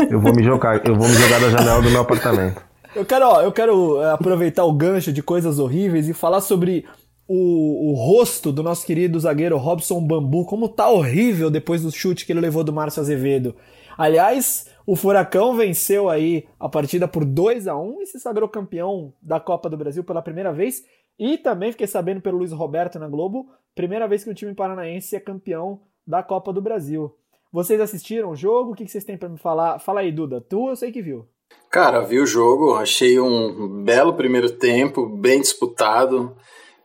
Eu 0.09 0.19
vou 0.19 0.33
me 0.33 0.43
jogar, 0.43 0.85
eu 0.85 0.95
vou 0.95 1.07
me 1.07 1.13
jogar 1.13 1.39
da 1.39 1.49
janela 1.49 1.81
do 1.81 1.89
meu 1.89 2.01
apartamento. 2.01 2.61
Eu 2.95 3.05
quero, 3.05 3.27
ó, 3.27 3.41
eu 3.41 3.51
quero 3.51 4.01
é, 4.01 4.11
aproveitar 4.11 4.63
o 4.65 4.73
gancho 4.73 5.11
de 5.11 5.21
coisas 5.21 5.59
horríveis 5.59 6.07
e 6.07 6.13
falar 6.13 6.41
sobre 6.41 6.85
o, 7.27 7.91
o 7.91 7.93
rosto 7.93 8.51
do 8.51 8.63
nosso 8.63 8.85
querido 8.85 9.19
zagueiro 9.19 9.57
Robson 9.57 9.99
Bambu, 10.01 10.45
como 10.45 10.69
tá 10.69 10.89
horrível 10.89 11.49
depois 11.51 11.83
do 11.83 11.91
chute 11.91 12.25
que 12.25 12.31
ele 12.31 12.39
levou 12.41 12.63
do 12.63 12.73
Márcio 12.73 13.01
Azevedo. 13.01 13.53
Aliás, 13.97 14.65
o 14.87 14.95
Furacão 14.95 15.53
venceu 15.53 16.09
aí 16.09 16.47
a 16.57 16.69
partida 16.69 17.09
por 17.09 17.25
2 17.25 17.67
a 17.67 17.75
1 17.75 18.01
e 18.03 18.05
se 18.05 18.21
sagrou 18.21 18.47
campeão 18.47 19.13
da 19.21 19.37
Copa 19.37 19.69
do 19.69 19.75
Brasil 19.75 20.01
pela 20.01 20.21
primeira 20.21 20.53
vez. 20.53 20.81
E 21.19 21.37
também 21.37 21.73
fiquei 21.73 21.87
sabendo 21.87 22.21
pelo 22.21 22.37
Luiz 22.37 22.53
Roberto 22.53 22.97
na 22.97 23.09
Globo, 23.09 23.49
primeira 23.75 24.07
vez 24.07 24.23
que 24.23 24.29
um 24.29 24.33
time 24.33 24.55
paranaense 24.55 25.13
é 25.13 25.19
campeão 25.19 25.81
da 26.07 26.23
Copa 26.23 26.53
do 26.53 26.61
Brasil. 26.61 27.13
Vocês 27.51 27.81
assistiram 27.81 28.31
o 28.31 28.35
jogo? 28.35 28.71
O 28.71 28.75
que 28.75 28.87
vocês 28.87 29.03
têm 29.03 29.17
para 29.17 29.27
me 29.27 29.37
falar? 29.37 29.77
Fala 29.79 29.99
aí, 29.99 30.09
Duda. 30.09 30.39
Tu 30.39 30.69
eu 30.69 30.75
sei 30.77 30.89
que 30.89 31.01
viu. 31.01 31.27
Cara, 31.69 31.99
vi 31.99 32.21
o 32.21 32.25
jogo, 32.25 32.75
achei 32.75 33.19
um 33.19 33.83
belo 33.83 34.13
primeiro 34.13 34.51
tempo, 34.51 35.05
bem 35.05 35.41
disputado. 35.41 36.33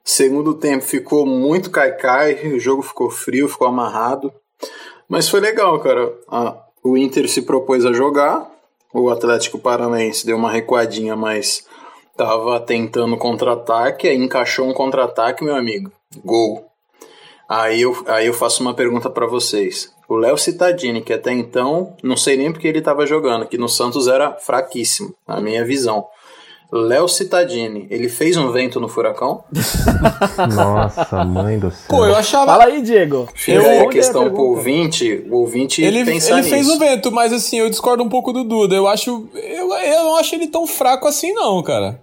Segundo 0.02 0.54
tempo 0.54 0.82
ficou 0.82 1.25
muito 1.25 1.71
caicai, 1.71 2.49
o 2.49 2.59
jogo 2.59 2.82
ficou 2.82 3.09
frio, 3.11 3.49
ficou 3.49 3.68
amarrado. 3.68 4.32
Mas 5.09 5.28
foi 5.28 5.38
legal, 5.38 5.78
cara. 5.78 6.12
O 6.83 6.97
Inter 6.97 7.29
se 7.29 7.43
propôs 7.43 7.85
a 7.87 7.93
jogar, 7.93 8.51
o 8.93 9.09
Atlético 9.09 9.59
Paranaense 9.59 10.27
deu 10.27 10.37
uma 10.37 10.51
recuadinha, 10.51 11.15
mas 11.15 11.67
tava 12.17 12.59
tentando 12.61 13.17
contra-ataque, 13.17 14.09
aí 14.09 14.17
encaixou 14.17 14.69
um 14.69 14.75
contra-ataque, 14.75 15.45
meu 15.45 15.55
amigo. 15.55 15.91
Gol. 16.25 16.67
Aí 17.49 17.83
eu, 17.83 18.03
aí 18.07 18.27
eu 18.27 18.35
faço 18.35 18.62
uma 18.62 18.75
pergunta 18.75 19.09
para 19.09 19.27
vocês. 19.27 19.95
O 20.09 20.17
Léo 20.17 20.37
Cittadini, 20.37 21.03
que 21.03 21.12
até 21.12 21.33
então, 21.33 21.97
não 22.03 22.17
sei 22.17 22.37
nem 22.37 22.53
porque 22.53 22.67
ele 22.67 22.79
estava 22.79 23.07
jogando, 23.07 23.47
que 23.47 23.57
no 23.57 23.69
Santos 23.69 24.09
era 24.09 24.33
fraquíssimo, 24.35 25.15
na 25.27 25.41
minha 25.41 25.65
visão. 25.65 26.07
Léo 26.73 27.07
Cittadini, 27.07 27.87
ele 27.91 28.09
fez 28.09 28.35
um 28.37 28.50
vento 28.50 28.81
no 28.81 28.88
furacão? 28.88 29.45
Nossa, 30.57 31.23
mãe 31.23 31.59
do 31.59 31.71
céu. 31.71 31.85
Pô, 31.87 32.07
eu 32.07 32.17
achava. 32.17 32.47
Fala 32.47 32.64
aí, 32.64 32.81
Diego. 32.81 33.29
Fica 33.35 33.61
aí 33.61 33.81
a 33.81 33.88
questão 33.88 34.31
pro 34.31 34.43
ouvinte, 34.43 35.26
o 35.31 35.37
ouvinte 35.37 35.83
ele, 35.83 36.02
pensar 36.02 36.33
Ele 36.33 36.37
nisso. 36.43 36.50
fez 36.50 36.69
um 36.71 36.79
vento, 36.79 37.12
mas 37.12 37.31
assim, 37.31 37.59
eu 37.59 37.69
discordo 37.69 38.02
um 38.02 38.09
pouco 38.09 38.33
do 38.33 38.43
Duda. 38.43 38.75
Eu 38.75 38.88
acho. 38.88 39.29
Eu, 39.35 39.71
eu 39.75 40.05
não 40.05 40.17
acho 40.17 40.35
ele 40.35 40.47
tão 40.47 40.67
fraco 40.67 41.07
assim, 41.07 41.35
não, 41.35 41.62
cara. 41.62 42.00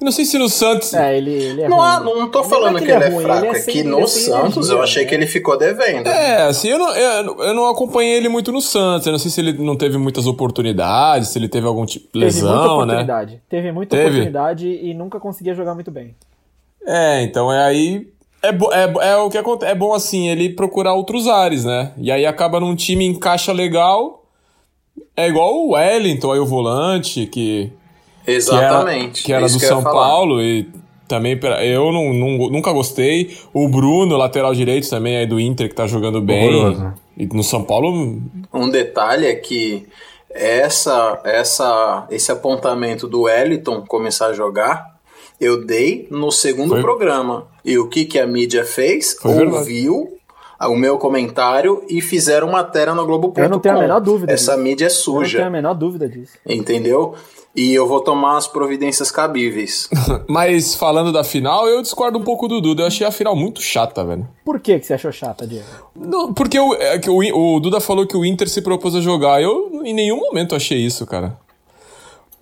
Eu 0.00 0.06
não 0.06 0.12
sei 0.12 0.24
se 0.24 0.36
no 0.36 0.48
Santos. 0.48 0.92
É, 0.92 1.16
ele, 1.16 1.32
ele 1.32 1.62
é 1.62 1.68
não, 1.68 1.78
ruim. 1.78 2.20
não 2.20 2.30
tô 2.30 2.42
falando 2.42 2.78
que, 2.78 2.84
ele 2.84 3.04
é, 3.04 3.08
é 3.08 3.20
fraco, 3.20 3.46
é, 3.46 3.60
que 3.60 3.82
no 3.84 4.06
Santos 4.08 4.56
energia, 4.56 4.74
eu 4.74 4.82
achei 4.82 5.06
que 5.06 5.14
ele 5.14 5.26
ficou 5.26 5.56
devendo. 5.56 6.08
É, 6.08 6.42
assim, 6.42 6.68
eu 6.68 6.78
não, 6.78 6.94
eu, 6.94 7.42
eu, 7.42 7.54
não 7.54 7.68
acompanhei 7.68 8.16
ele 8.16 8.28
muito 8.28 8.50
no 8.50 8.60
Santos. 8.60 9.06
Eu 9.06 9.12
não 9.12 9.18
sei 9.18 9.30
se 9.30 9.40
ele 9.40 9.52
não 9.52 9.76
teve 9.76 9.96
muitas 9.96 10.26
oportunidades, 10.26 11.28
se 11.28 11.38
ele 11.38 11.48
teve 11.48 11.66
algum 11.66 11.86
tipo 11.86 12.08
de 12.12 12.18
lesão, 12.18 12.42
teve 12.42 12.52
muita 12.52 12.66
né? 12.66 12.74
oportunidade. 12.74 13.42
Teve 13.48 13.72
muita 13.72 13.96
teve. 13.96 14.08
oportunidade 14.08 14.68
e 14.68 14.94
nunca 14.94 15.20
conseguia 15.20 15.54
jogar 15.54 15.74
muito 15.74 15.90
bem. 15.90 16.14
É, 16.84 17.22
então 17.22 17.52
é 17.52 17.64
aí. 17.64 18.08
É, 18.42 18.48
é, 18.48 19.10
é 19.12 19.16
o 19.16 19.30
que 19.30 19.38
acontece. 19.38 19.72
É 19.72 19.74
bom 19.74 19.94
assim, 19.94 20.28
ele 20.28 20.50
procurar 20.50 20.92
outros 20.94 21.28
ares, 21.28 21.64
né? 21.64 21.92
E 21.96 22.10
aí 22.10 22.26
acaba 22.26 22.60
num 22.60 22.74
time 22.74 23.06
encaixa 23.06 23.52
legal. 23.52 24.24
É 25.16 25.28
igual 25.28 25.54
o 25.54 25.72
Wellington, 25.72 26.32
aí 26.32 26.38
o 26.40 26.46
volante, 26.46 27.26
que 27.26 27.72
Exatamente. 28.26 29.22
Que 29.22 29.32
era, 29.32 29.46
que 29.46 29.52
era 29.52 29.58
do 29.58 29.60
São 29.60 29.82
Paulo 29.82 30.42
e 30.42 30.68
Também, 31.06 31.38
eu 31.62 31.92
não, 31.92 32.12
não, 32.14 32.50
nunca 32.50 32.72
gostei. 32.72 33.36
O 33.52 33.68
Bruno, 33.68 34.16
lateral 34.16 34.54
direito 34.54 34.88
também, 34.88 35.16
aí 35.16 35.26
do 35.26 35.38
Inter, 35.38 35.68
que 35.68 35.74
tá 35.74 35.86
jogando 35.86 36.20
bem. 36.20 36.48
Horroroso. 36.48 36.94
E 37.16 37.26
no 37.26 37.44
São 37.44 37.62
Paulo. 37.62 38.20
Um 38.52 38.68
detalhe 38.68 39.26
é 39.26 39.34
que 39.34 39.86
essa, 40.30 41.20
essa, 41.24 42.06
esse 42.10 42.32
apontamento 42.32 43.06
do 43.06 43.22
Wellington 43.22 43.84
começar 43.86 44.26
a 44.28 44.32
jogar, 44.32 44.96
eu 45.40 45.64
dei 45.64 46.08
no 46.10 46.32
segundo 46.32 46.70
Foi. 46.70 46.80
programa. 46.80 47.46
E 47.64 47.78
o 47.78 47.88
que, 47.88 48.04
que 48.04 48.18
a 48.18 48.26
mídia 48.26 48.64
fez? 48.64 49.16
Foi 49.20 49.46
Ouviu 49.46 49.94
verdade. 50.00 50.13
O 50.68 50.76
meu 50.76 50.98
comentário 50.98 51.82
e 51.88 52.00
fizeram 52.00 52.50
matéria 52.50 52.94
no 52.94 53.04
Globo.com. 53.06 53.40
Eu 53.40 53.48
não 53.48 53.58
tenho 53.58 53.76
a 53.76 53.80
menor 53.80 54.00
dúvida. 54.00 54.32
Essa 54.32 54.52
disso. 54.52 54.62
mídia 54.62 54.86
é 54.86 54.90
suja. 54.90 55.18
Eu 55.18 55.20
não 55.20 55.30
tenho 55.30 55.46
a 55.46 55.50
menor 55.50 55.74
dúvida 55.74 56.08
disso. 56.08 56.32
Entendeu? 56.46 57.14
e 57.56 57.72
eu 57.72 57.86
vou 57.86 58.00
tomar 58.00 58.36
as 58.36 58.48
providências 58.48 59.10
cabíveis. 59.10 59.88
Mas 60.28 60.74
falando 60.74 61.12
da 61.12 61.22
final, 61.22 61.68
eu 61.68 61.80
discordo 61.80 62.18
um 62.18 62.22
pouco 62.22 62.48
do 62.48 62.60
Duda. 62.60 62.82
Eu 62.82 62.86
achei 62.86 63.06
a 63.06 63.12
final 63.12 63.36
muito 63.36 63.62
chata, 63.62 64.04
velho. 64.04 64.28
Por 64.44 64.58
que, 64.58 64.78
que 64.78 64.86
você 64.86 64.94
achou 64.94 65.12
chata, 65.12 65.46
Diego? 65.46 65.64
Não, 65.94 66.34
porque 66.34 66.58
o, 66.58 66.74
é, 66.74 67.00
o, 67.06 67.56
o 67.56 67.60
Duda 67.60 67.80
falou 67.80 68.06
que 68.06 68.16
o 68.16 68.24
Inter 68.24 68.48
se 68.48 68.60
propôs 68.60 68.94
a 68.96 69.00
jogar. 69.00 69.40
Eu 69.40 69.70
em 69.84 69.94
nenhum 69.94 70.18
momento 70.18 70.56
achei 70.56 70.78
isso, 70.78 71.06
cara. 71.06 71.38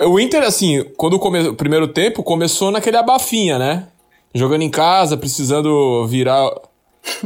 O 0.00 0.18
Inter, 0.18 0.42
assim, 0.42 0.84
quando 0.96 1.14
o 1.16 1.54
primeiro 1.54 1.88
tempo 1.88 2.22
começou 2.22 2.70
naquele 2.70 2.96
abafinha, 2.96 3.58
né? 3.58 3.88
Jogando 4.34 4.62
em 4.62 4.70
casa, 4.70 5.16
precisando 5.16 6.06
virar. 6.06 6.50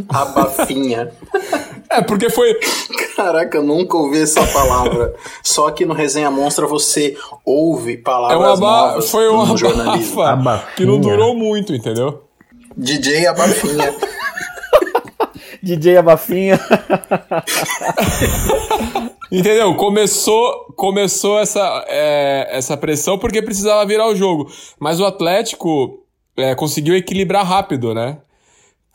Abafinha. 0.08 1.10
É, 1.90 2.02
porque 2.02 2.30
foi. 2.30 2.54
Caraca, 3.14 3.58
eu 3.58 3.62
nunca 3.62 3.96
ouvi 3.96 4.22
essa 4.22 4.44
palavra. 4.46 5.14
Só 5.42 5.70
que 5.70 5.84
no 5.84 5.94
Resenha 5.94 6.30
Monstra 6.30 6.66
você 6.66 7.16
ouve 7.44 7.96
palavras 7.96 8.38
é 8.38 8.42
uma 8.42 8.56
ba... 8.56 8.88
novas 8.88 9.10
Foi 9.10 9.28
uma 9.28 9.56
jornalismo. 9.56 10.22
que 10.76 10.84
não 10.84 11.00
durou 11.00 11.34
muito, 11.34 11.74
entendeu? 11.74 12.24
DJ 12.76 13.26
Abafinha. 13.26 13.94
DJ 15.62 15.96
Abafinha. 15.96 16.60
Entendeu? 19.30 19.74
Começou, 19.74 20.66
começou 20.76 21.40
essa, 21.40 21.84
é, 21.88 22.46
essa 22.52 22.76
pressão 22.76 23.18
porque 23.18 23.42
precisava 23.42 23.84
virar 23.84 24.06
o 24.08 24.14
jogo. 24.14 24.48
Mas 24.78 25.00
o 25.00 25.04
Atlético 25.04 26.04
é, 26.36 26.54
conseguiu 26.54 26.94
equilibrar 26.94 27.44
rápido, 27.44 27.92
né? 27.92 28.18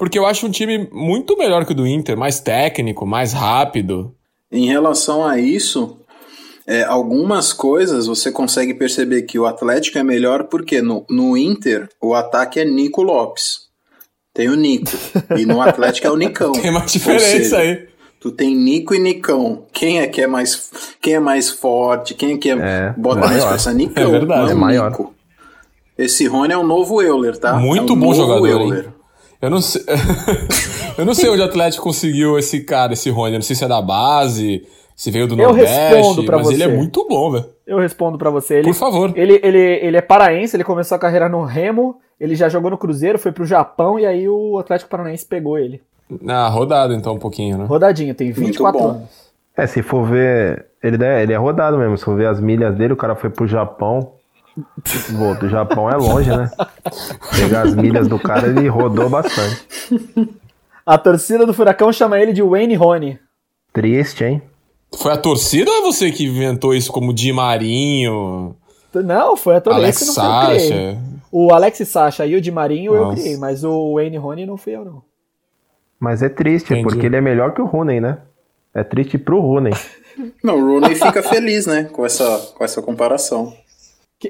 Porque 0.01 0.17
eu 0.17 0.25
acho 0.25 0.48
um 0.48 0.50
time 0.50 0.89
muito 0.91 1.38
melhor 1.38 1.63
que 1.63 1.74
o 1.74 1.75
do 1.75 1.86
Inter, 1.86 2.17
mais 2.17 2.39
técnico, 2.39 3.05
mais 3.05 3.34
rápido. 3.34 4.15
Em 4.51 4.65
relação 4.65 5.24
a 5.24 5.38
isso, 5.38 5.96
é, 6.65 6.81
algumas 6.81 7.53
coisas 7.53 8.08
você 8.08 8.31
consegue 8.31 8.74
perceber 8.74 9.22
que 9.22 9.38
o 9.38 9.46
Atlético 9.46 10.00
é 10.00 10.03
melhor 10.03 10.46
porque 10.46 10.81
no, 10.81 11.05
no 11.08 11.38
Inter 11.38 11.88
o 12.01 12.15
ataque 12.15 12.60
é 12.60 12.65
Nico 12.65 13.03
Lopes. 13.03 13.67
Tem 14.34 14.50
o 14.50 14.55
Nico. 14.55 14.89
e 15.38 15.46
no 15.46 15.62
Atlético 15.62 16.08
é 16.08 16.10
o 16.10 16.17
Nicão. 16.17 16.53
Tem 16.60 16.72
uma 16.72 16.81
diferença 16.81 17.27
seja, 17.27 17.58
aí. 17.60 17.88
Tu 18.20 18.31
tem 18.31 18.55
Nico 18.55 18.96
e 18.96 19.00
Nicão. 19.00 19.67
Quem 19.72 20.00
é 20.00 20.08
que 20.08 20.20
é 20.20 20.25
mais, 20.25 20.72
quem 21.00 21.13
é 21.13 21.20
mais 21.20 21.51
forte? 21.51 22.15
Quem 22.15 22.34
é 22.34 22.38
que 22.39 22.50
é, 22.50 22.53
é 22.53 22.93
bota 22.98 23.20
maior. 23.20 23.31
mais 23.34 23.43
força? 23.43 23.72
Nicão. 23.72 24.03
É 24.03 24.08
verdade. 24.10 24.50
é 24.50 24.55
maior. 24.55 24.89
Nico. 24.89 25.13
Esse 25.96 26.25
Rony 26.25 26.53
é 26.53 26.58
o 26.58 26.63
novo 26.63 27.03
Euler, 27.03 27.38
tá? 27.38 27.53
Muito 27.53 27.93
é 27.93 27.96
bom 27.96 28.15
jogador, 28.15 28.48
Euler. 28.48 28.86
Hein? 28.86 29.00
Eu 29.41 29.50
não 29.50 29.62
sei. 29.62 29.81
eu 30.98 31.05
não 31.05 31.13
sei 31.13 31.29
onde 31.29 31.41
o 31.41 31.45
Atlético 31.45 31.83
conseguiu 31.83 32.38
esse 32.38 32.62
cara, 32.62 32.93
esse 32.93 33.10
Rony. 33.10 33.33
Eu 33.33 33.39
não 33.39 33.41
sei 33.41 33.55
se 33.55 33.65
é 33.65 33.67
da 33.67 33.81
base, 33.81 34.67
se 34.95 35.10
veio 35.10 35.27
do 35.27 35.36
Nordeste, 35.36 36.25
mas 36.29 36.41
você. 36.43 36.53
ele 36.53 36.63
é 36.63 36.67
muito 36.67 37.07
bom, 37.07 37.31
velho. 37.31 37.45
Eu 37.65 37.79
respondo 37.79 38.17
para 38.17 38.29
você. 38.29 38.55
Ele, 38.55 38.67
Por 38.67 38.75
favor. 38.75 39.12
Ele, 39.15 39.39
ele, 39.41 39.57
ele 39.57 39.98
é 39.98 40.01
paraense, 40.01 40.55
ele 40.55 40.63
começou 40.63 40.95
a 40.95 41.00
carreira 41.00 41.27
no 41.27 41.43
Remo, 41.43 41.95
ele 42.19 42.36
já 42.36 42.50
jogou 42.50 42.69
no 42.69 42.77
Cruzeiro, 42.77 43.17
foi 43.17 43.31
pro 43.31 43.45
Japão 43.45 44.00
e 44.00 44.05
aí 44.05 44.29
o 44.29 44.60
Atlético 44.60 44.91
Paranaense 44.91 45.25
pegou 45.25 45.57
ele. 45.57 45.81
Ah, 46.27 46.48
rodado 46.50 46.93
então 46.93 47.13
um 47.13 47.19
pouquinho, 47.19 47.57
né? 47.57 47.65
Rodadinho, 47.65 48.13
tem 48.13 48.31
24 48.31 48.83
anos. 48.83 49.31
É, 49.55 49.65
se 49.65 49.81
for 49.81 50.05
ver. 50.05 50.65
Ele 50.83 51.03
é, 51.03 51.24
ele 51.24 51.33
é 51.33 51.38
rodado 51.38 51.77
mesmo. 51.77 51.98
Se 51.98 52.05
for 52.05 52.15
ver 52.15 52.27
as 52.27 52.39
milhas 52.39 52.75
dele, 52.75 52.93
o 52.93 52.98
cara 52.98 53.15
foi 53.15 53.29
pro 53.29 53.48
Japão. 53.48 54.13
Pô, 54.55 55.34
do 55.39 55.50
Japão 55.50 55.89
é 55.89 55.96
longe, 55.96 56.29
né? 56.29 56.50
Pegar 57.36 57.62
as 57.62 57.75
milhas 57.75 58.08
do 58.08 58.20
cara, 58.20 58.48
ele 58.48 58.67
rodou 58.67 59.10
bastante. 59.10 59.65
A 60.86 60.98
torcida 60.98 61.46
do 61.46 61.53
Furacão 61.53 61.91
chama 61.93 62.20
ele 62.20 62.34
de 62.34 62.41
Wayne 62.41 62.75
Rony. 62.75 63.20
Triste, 63.72 64.24
hein? 64.25 64.41
Foi 64.98 65.13
a 65.13 65.17
torcida 65.17 65.72
ou 65.72 65.84
você 65.84 66.12
que 66.12 66.25
inventou 66.25 66.75
isso 66.75 66.91
como 66.91 67.13
Di 67.13 67.31
Marinho? 67.31 68.55
Não, 68.93 69.38
foi 69.38 69.55
a 69.55 69.62
torcida. 69.62 69.86
Alex 69.86 70.00
Sacha. 70.00 70.98
O 71.31 71.53
Alex 71.53 71.88
Sacha 71.88 72.25
e 72.25 72.36
o 72.36 72.41
Di 72.41 72.51
Marinho 72.51 72.93
Nossa. 72.93 73.12
eu 73.12 73.22
criei, 73.22 73.38
mas 73.38 73.63
o 73.63 73.93
Wayne 73.93 74.17
Rony 74.17 74.46
não 74.46 74.58
fui 74.58 74.75
eu, 74.75 74.84
não. 74.84 75.01
Mas 75.98 76.22
é 76.22 76.27
triste, 76.27 76.74
Entendi. 76.74 76.84
porque 76.84 77.05
ele 77.05 77.15
é 77.15 77.22
melhor 77.22 77.53
que 77.53 77.62
o 77.62 77.65
Rooney, 77.65 78.01
né? 78.01 78.17
É 78.74 78.84
triste 78.84 79.17
pro 79.17 79.39
Rooney. 79.39 79.74
não, 80.43 80.58
o 80.58 80.65
Rooney 80.74 80.96
fica 80.96 81.24
feliz, 81.24 81.65
né? 81.65 81.86
Com 81.86 82.05
essa, 82.05 82.51
com 82.53 82.63
essa 82.65 82.81
comparação 82.81 83.53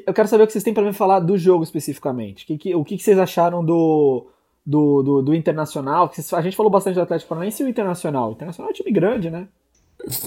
eu 0.05 0.13
quero 0.13 0.27
saber 0.27 0.43
o 0.43 0.48
que 0.48 0.53
vocês 0.53 0.63
têm 0.63 0.74
para 0.74 0.83
me 0.83 0.93
falar 0.93 1.19
do 1.19 1.38
jogo 1.38 1.63
especificamente. 1.63 2.45
Que, 2.45 2.57
que, 2.57 2.75
o 2.75 2.83
que, 2.83 2.98
que, 2.98 3.03
vocês 3.03 3.17
acharam 3.17 3.63
do, 3.63 4.27
do, 4.65 5.03
do, 5.03 5.21
do 5.21 5.36
Internacional? 5.36 6.12
a 6.33 6.41
gente 6.41 6.55
falou 6.55 6.71
bastante 6.71 6.95
do 6.95 7.01
Atlético 7.01 7.29
Paranaense 7.29 7.63
e 7.63 7.65
o 7.65 7.69
Internacional. 7.69 8.29
O 8.29 8.31
Internacional 8.33 8.69
é 8.69 8.71
um 8.71 8.75
time 8.75 8.91
grande, 8.91 9.29
né? 9.29 9.48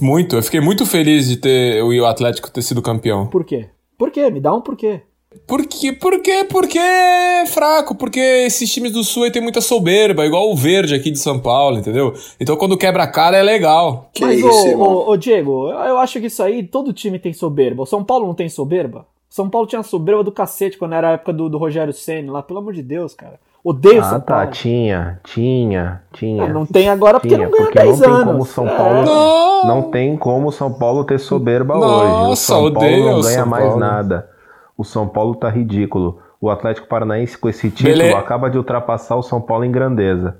Muito. 0.00 0.36
Eu 0.36 0.42
fiquei 0.42 0.60
muito 0.60 0.86
feliz 0.86 1.28
de 1.28 1.36
ter 1.36 1.82
o 1.82 2.06
Atlético 2.06 2.50
ter 2.50 2.62
sido 2.62 2.82
campeão. 2.82 3.26
Por 3.26 3.44
quê? 3.44 3.68
Por 3.98 4.10
quê? 4.10 4.30
Me 4.30 4.40
dá 4.40 4.54
um 4.54 4.60
porquê. 4.60 5.02
Por 5.46 5.66
quê? 5.66 5.92
Por 5.92 6.20
quê? 6.22 6.46
Porque 6.48 6.78
é 6.78 7.44
fraco, 7.46 7.94
porque 7.94 8.20
esses 8.20 8.72
times 8.72 8.92
do 8.92 9.02
Sul 9.02 9.24
aí 9.24 9.32
tem 9.32 9.42
muita 9.42 9.60
soberba, 9.60 10.24
igual 10.24 10.50
o 10.50 10.56
Verde 10.56 10.94
aqui 10.94 11.10
de 11.10 11.18
São 11.18 11.40
Paulo, 11.40 11.78
entendeu? 11.78 12.14
Então 12.38 12.56
quando 12.56 12.78
quebra 12.78 13.02
a 13.02 13.10
cara 13.10 13.36
é 13.36 13.42
legal. 13.42 14.10
Que 14.14 14.24
Mas, 14.24 14.38
isso, 14.38 14.76
ô, 14.76 14.82
ô, 14.82 15.10
ô, 15.10 15.16
Diego, 15.16 15.68
eu 15.70 15.98
acho 15.98 16.20
que 16.20 16.26
isso 16.26 16.42
aí, 16.42 16.62
todo 16.62 16.92
time 16.92 17.18
tem 17.18 17.32
soberba. 17.32 17.82
O 17.82 17.86
São 17.86 18.04
Paulo 18.04 18.26
não 18.26 18.34
tem 18.34 18.48
soberba? 18.48 19.06
São 19.34 19.50
Paulo 19.50 19.66
tinha 19.66 19.82
soberba 19.82 20.22
do 20.22 20.30
cacete 20.30 20.78
quando 20.78 20.94
era 20.94 21.08
a 21.08 21.12
época 21.14 21.32
do, 21.32 21.48
do 21.48 21.58
Rogério 21.58 21.92
Senna 21.92 22.30
lá, 22.30 22.40
pelo 22.40 22.60
amor 22.60 22.72
de 22.72 22.84
Deus, 22.84 23.14
cara. 23.14 23.34
Odeio 23.64 24.00
ah, 24.00 24.04
São 24.04 24.20
tá, 24.20 24.36
Paulo. 24.36 24.50
tinha, 24.52 25.18
tinha, 25.24 26.02
tinha. 26.12 26.46
Não, 26.46 26.60
não 26.60 26.66
tem 26.66 26.88
agora 26.88 27.18
porque 27.18 27.34
tinha, 27.34 27.48
não 27.48 27.50
ganha 27.50 27.64
porque 27.64 27.78
10 27.80 27.98
não 27.98 28.08
anos. 28.10 28.18
Tem 28.22 28.32
como 28.32 28.46
São 28.46 28.64
Paulo, 28.64 28.98
é. 28.98 29.04
não. 29.04 29.66
não 29.66 29.82
tem 29.90 30.16
como 30.16 30.52
São 30.52 30.72
Paulo 30.72 31.02
ter 31.02 31.18
soberba 31.18 31.74
Nossa, 31.74 32.04
hoje. 32.04 32.30
O 32.30 32.36
São 32.36 32.72
Paulo 32.72 33.10
não 33.10 33.20
ganha 33.22 33.44
mais 33.44 33.64
Paulo. 33.64 33.80
nada. 33.80 34.30
O 34.78 34.84
São 34.84 35.08
Paulo 35.08 35.34
tá 35.34 35.50
ridículo. 35.50 36.20
O 36.40 36.48
Atlético 36.48 36.86
Paranaense 36.86 37.36
com 37.36 37.48
esse 37.48 37.72
título 37.72 37.96
beleza. 37.96 38.16
acaba 38.16 38.48
de 38.48 38.56
ultrapassar 38.56 39.16
o 39.16 39.22
São 39.24 39.40
Paulo 39.40 39.64
em 39.64 39.72
grandeza. 39.72 40.36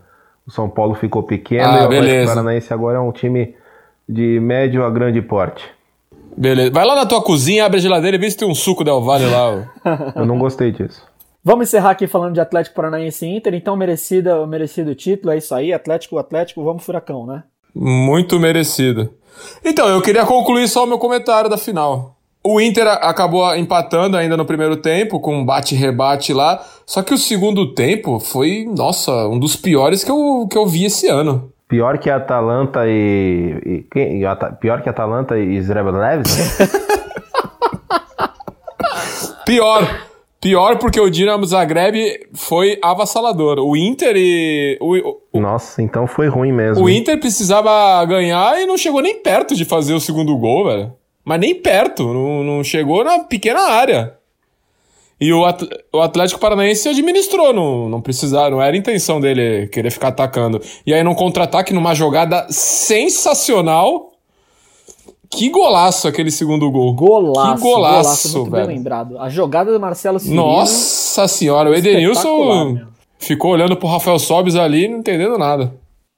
O 0.46 0.52
São 0.52 0.70
Paulo 0.70 0.94
ficou 0.94 1.24
pequeno 1.24 1.64
ah, 1.64 1.66
e 1.66 1.68
o 1.68 1.84
Atlético 1.86 2.00
beleza. 2.00 2.32
Paranaense 2.32 2.72
agora 2.72 2.98
é 2.98 3.00
um 3.00 3.10
time 3.10 3.56
de 4.08 4.38
médio 4.38 4.84
a 4.84 4.90
grande 4.90 5.20
porte. 5.20 5.73
Beleza. 6.36 6.70
Vai 6.70 6.84
lá 6.84 6.94
na 6.94 7.06
tua 7.06 7.22
cozinha, 7.22 7.64
abre 7.64 7.78
a 7.78 7.80
geladeira 7.80 8.16
e 8.16 8.20
vê 8.20 8.30
se 8.30 8.36
tem 8.36 8.48
um 8.48 8.54
suco 8.54 8.84
Del 8.84 9.00
Valle 9.00 9.26
lá. 9.26 9.72
Eu 10.16 10.26
não 10.26 10.38
gostei 10.38 10.72
disso. 10.72 11.02
Vamos 11.42 11.68
encerrar 11.68 11.90
aqui 11.90 12.06
falando 12.06 12.34
de 12.34 12.40
Atlético 12.40 12.74
Paranaense 12.74 13.26
e 13.26 13.36
Inter, 13.36 13.52
então 13.54 13.76
merecida, 13.76 14.46
merecido 14.46 14.94
título, 14.94 15.30
é 15.30 15.36
isso 15.36 15.54
aí, 15.54 15.74
Atlético, 15.74 16.16
Atlético, 16.16 16.64
vamos 16.64 16.82
furacão, 16.82 17.26
né? 17.26 17.42
Muito 17.74 18.40
merecido. 18.40 19.10
Então, 19.62 19.86
eu 19.88 20.00
queria 20.00 20.24
concluir 20.24 20.66
só 20.68 20.84
o 20.84 20.86
meu 20.86 20.98
comentário 20.98 21.50
da 21.50 21.58
final. 21.58 22.16
O 22.42 22.60
Inter 22.60 22.86
acabou 22.86 23.54
empatando 23.56 24.16
ainda 24.16 24.36
no 24.36 24.44
primeiro 24.44 24.76
tempo, 24.76 25.20
com 25.20 25.36
um 25.36 25.44
bate-rebate 25.44 26.32
lá, 26.32 26.64
só 26.86 27.02
que 27.02 27.12
o 27.12 27.18
segundo 27.18 27.74
tempo 27.74 28.20
foi, 28.20 28.66
nossa, 28.66 29.28
um 29.28 29.38
dos 29.38 29.54
piores 29.56 30.02
que 30.02 30.10
eu, 30.10 30.46
que 30.50 30.56
eu 30.56 30.66
vi 30.66 30.84
esse 30.84 31.08
ano. 31.08 31.52
Pior 31.74 31.98
que 31.98 32.08
Atalanta 32.08 32.86
e. 32.86 33.60
e, 33.66 33.82
quem, 33.90 34.20
pior 34.60 34.80
que 34.80 34.88
Atalanta 34.88 35.36
e 35.36 35.58
Leves? 35.58 36.54
pior. 39.44 40.06
Pior 40.40 40.78
porque 40.78 41.00
o 41.00 41.10
Dinamo 41.10 41.44
Zagreb 41.44 42.28
foi 42.32 42.78
avassalador. 42.80 43.58
O 43.58 43.76
Inter 43.76 44.14
e. 44.16 44.78
O, 44.80 45.18
o, 45.32 45.40
Nossa, 45.40 45.82
então 45.82 46.06
foi 46.06 46.28
ruim 46.28 46.52
mesmo. 46.52 46.84
O 46.84 46.88
Inter 46.88 47.18
precisava 47.18 48.04
ganhar 48.04 48.62
e 48.62 48.66
não 48.66 48.78
chegou 48.78 49.02
nem 49.02 49.20
perto 49.20 49.56
de 49.56 49.64
fazer 49.64 49.94
o 49.94 50.00
segundo 50.00 50.38
gol, 50.38 50.66
velho. 50.66 50.92
Mas 51.24 51.40
nem 51.40 51.56
perto. 51.56 52.04
Não, 52.04 52.44
não 52.44 52.62
chegou 52.62 53.02
na 53.02 53.24
pequena 53.24 53.62
área. 53.62 54.14
E 55.24 55.32
o, 55.32 56.02
Atlético 56.02 56.38
Paranaense 56.38 56.86
administrou, 56.86 57.50
não, 57.54 57.88
não 57.88 58.02
precisava, 58.02 58.50
não 58.50 58.60
era 58.60 58.76
intenção 58.76 59.18
dele 59.18 59.68
querer 59.68 59.90
ficar 59.90 60.08
atacando. 60.08 60.60
E 60.84 60.92
aí, 60.92 61.02
num 61.02 61.14
contra-ataque, 61.14 61.72
numa 61.72 61.94
jogada 61.94 62.46
sensacional. 62.50 64.12
Que 65.30 65.48
golaço 65.48 66.06
aquele 66.06 66.30
segundo 66.30 66.70
gol. 66.70 66.92
Golaço. 66.92 67.54
Que 67.54 67.60
golaço, 67.62 68.02
golaço 68.02 68.38
muito 68.38 68.50
velho. 68.50 68.66
bem 68.66 68.76
lembrado. 68.76 69.18
A 69.18 69.30
jogada 69.30 69.72
do 69.72 69.80
Marcelo 69.80 70.20
Cirino. 70.20 70.42
Nossa 70.42 71.26
senhora, 71.26 71.70
o 71.70 71.74
Edenilson 71.74 72.80
ficou 73.18 73.52
olhando 73.52 73.78
pro 73.78 73.88
Rafael 73.88 74.18
Sobis 74.18 74.56
ali 74.56 74.88
não 74.88 74.98
entendendo 74.98 75.38
nada. 75.38 75.74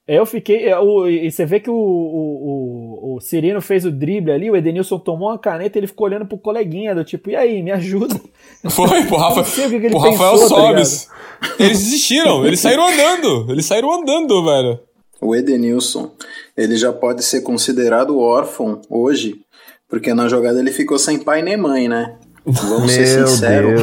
Eu 0.06 0.24
fiquei. 0.24 0.72
O, 0.74 1.08
e 1.08 1.30
você 1.30 1.44
vê 1.44 1.58
que 1.58 1.68
o, 1.68 1.74
o, 1.74 3.16
o, 3.16 3.20
Cirino 3.20 3.60
fez 3.60 3.84
o 3.84 3.90
drible 3.90 4.30
ali, 4.30 4.48
o 4.48 4.56
Edenilson 4.56 5.00
tomou 5.00 5.30
uma 5.30 5.38
caneta 5.38 5.78
ele 5.78 5.88
ficou 5.88 6.06
olhando 6.06 6.26
pro 6.26 6.38
coleguinha, 6.38 6.94
do 6.94 7.02
tipo, 7.02 7.30
e 7.30 7.34
aí, 7.34 7.60
me 7.60 7.72
ajuda. 7.72 8.14
Foi, 8.70 9.04
pro, 9.04 9.16
Rafa, 9.16 9.42
que 9.42 9.80
que 9.80 9.90
pro 9.90 9.98
Rafael 9.98 10.38
tá 10.38 10.46
Sobes. 10.46 11.06
Tá 11.06 11.54
eles 11.58 11.78
desistiram, 11.80 12.46
eles 12.46 12.60
saíram 12.60 12.86
andando. 12.86 13.50
Eles 13.50 13.66
saíram 13.66 13.92
andando, 13.92 14.44
velho. 14.44 14.78
O 15.20 15.34
Edenilson, 15.34 16.12
ele 16.56 16.76
já 16.76 16.92
pode 16.92 17.24
ser 17.24 17.40
considerado 17.40 18.18
órfão 18.20 18.80
hoje, 18.88 19.40
porque 19.88 20.14
na 20.14 20.28
jogada 20.28 20.60
ele 20.60 20.70
ficou 20.70 20.98
sem 20.98 21.18
pai 21.18 21.42
nem 21.42 21.56
mãe, 21.56 21.88
né? 21.88 22.16
Vamos 22.44 22.94
Meu 22.94 23.06
ser 23.06 23.26
sinceros 23.26 23.82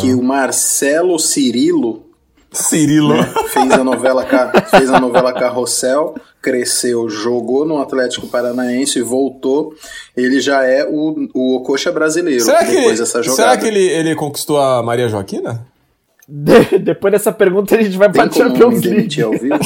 que 0.00 0.12
o 0.12 0.22
Marcelo 0.22 1.18
Cirilo 1.20 2.11
Cirilo. 2.52 3.14
Né? 3.14 3.32
Fez, 3.48 3.72
a 3.72 3.82
novela, 3.84 4.26
fez 4.70 4.90
a 4.90 5.00
novela 5.00 5.32
Carrossel, 5.32 6.14
cresceu, 6.40 7.08
jogou 7.08 7.64
no 7.64 7.80
Atlético 7.80 8.26
Paranaense 8.26 8.98
e 8.98 9.02
voltou. 9.02 9.74
Ele 10.16 10.40
já 10.40 10.64
é 10.64 10.84
o, 10.84 11.28
o 11.34 11.60
Coxa 11.60 11.90
brasileiro 11.90 12.44
será 12.44 12.62
depois 12.62 12.92
que, 12.92 12.98
dessa 12.98 13.22
jogada. 13.22 13.50
Será 13.50 13.56
que 13.56 13.66
ele, 13.66 13.84
ele 13.84 14.14
conquistou 14.14 14.60
a 14.60 14.82
Maria 14.82 15.08
Joaquina? 15.08 15.66
De, 16.28 16.78
depois 16.78 17.12
dessa 17.12 17.32
pergunta 17.32 17.74
a 17.74 17.82
gente 17.82 17.96
vai 17.96 18.10
para 18.10 18.30
Champions 18.30 18.82
League. 18.82 19.22
Ao 19.22 19.32
vivo? 19.32 19.58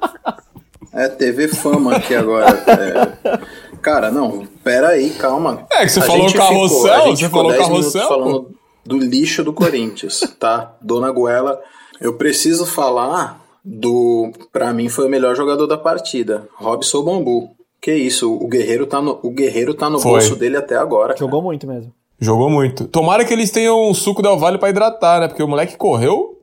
é 0.94 1.08
TV 1.08 1.48
Fama 1.48 1.96
aqui 1.96 2.14
agora. 2.14 2.50
É... 2.66 3.38
Cara, 3.82 4.10
não, 4.10 4.46
pera 4.62 4.88
aí, 4.88 5.10
calma. 5.10 5.66
É 5.72 5.84
que 5.84 5.92
você 5.92 6.00
a 6.00 6.02
falou 6.02 6.32
carrossel, 6.32 6.94
ficou, 6.94 7.16
você 7.16 7.28
falou 7.28 7.54
carrossel. 7.54 8.08
falando 8.08 8.50
do 8.84 8.98
lixo 8.98 9.42
do 9.42 9.52
Corinthians, 9.52 10.20
tá? 10.38 10.74
Dona 10.80 11.12
Guela 11.12 11.60
eu 12.00 12.14
preciso 12.14 12.66
falar 12.66 13.40
do. 13.64 14.30
Para 14.52 14.72
mim, 14.72 14.88
foi 14.88 15.06
o 15.06 15.10
melhor 15.10 15.34
jogador 15.34 15.66
da 15.66 15.78
partida, 15.78 16.48
Robson 16.56 17.02
Bambu. 17.02 17.50
Que 17.80 17.94
isso, 17.94 18.32
o 18.32 18.48
Guerreiro 18.48 18.86
tá 18.86 19.00
no, 19.02 19.18
o 19.22 19.30
Guerreiro 19.30 19.74
tá 19.74 19.90
no 19.90 20.00
bolso 20.00 20.36
dele 20.36 20.56
até 20.56 20.76
agora. 20.76 21.16
Jogou 21.16 21.40
cara. 21.40 21.44
muito 21.44 21.66
mesmo. 21.66 21.92
Jogou 22.18 22.48
muito. 22.48 22.86
Tomara 22.86 23.24
que 23.24 23.32
eles 23.32 23.50
tenham 23.50 23.90
um 23.90 23.92
suco 23.92 24.22
Del 24.22 24.38
Valle 24.38 24.56
pra 24.56 24.70
hidratar, 24.70 25.20
né? 25.20 25.28
Porque 25.28 25.42
o 25.42 25.48
moleque 25.48 25.76
correu. 25.76 26.38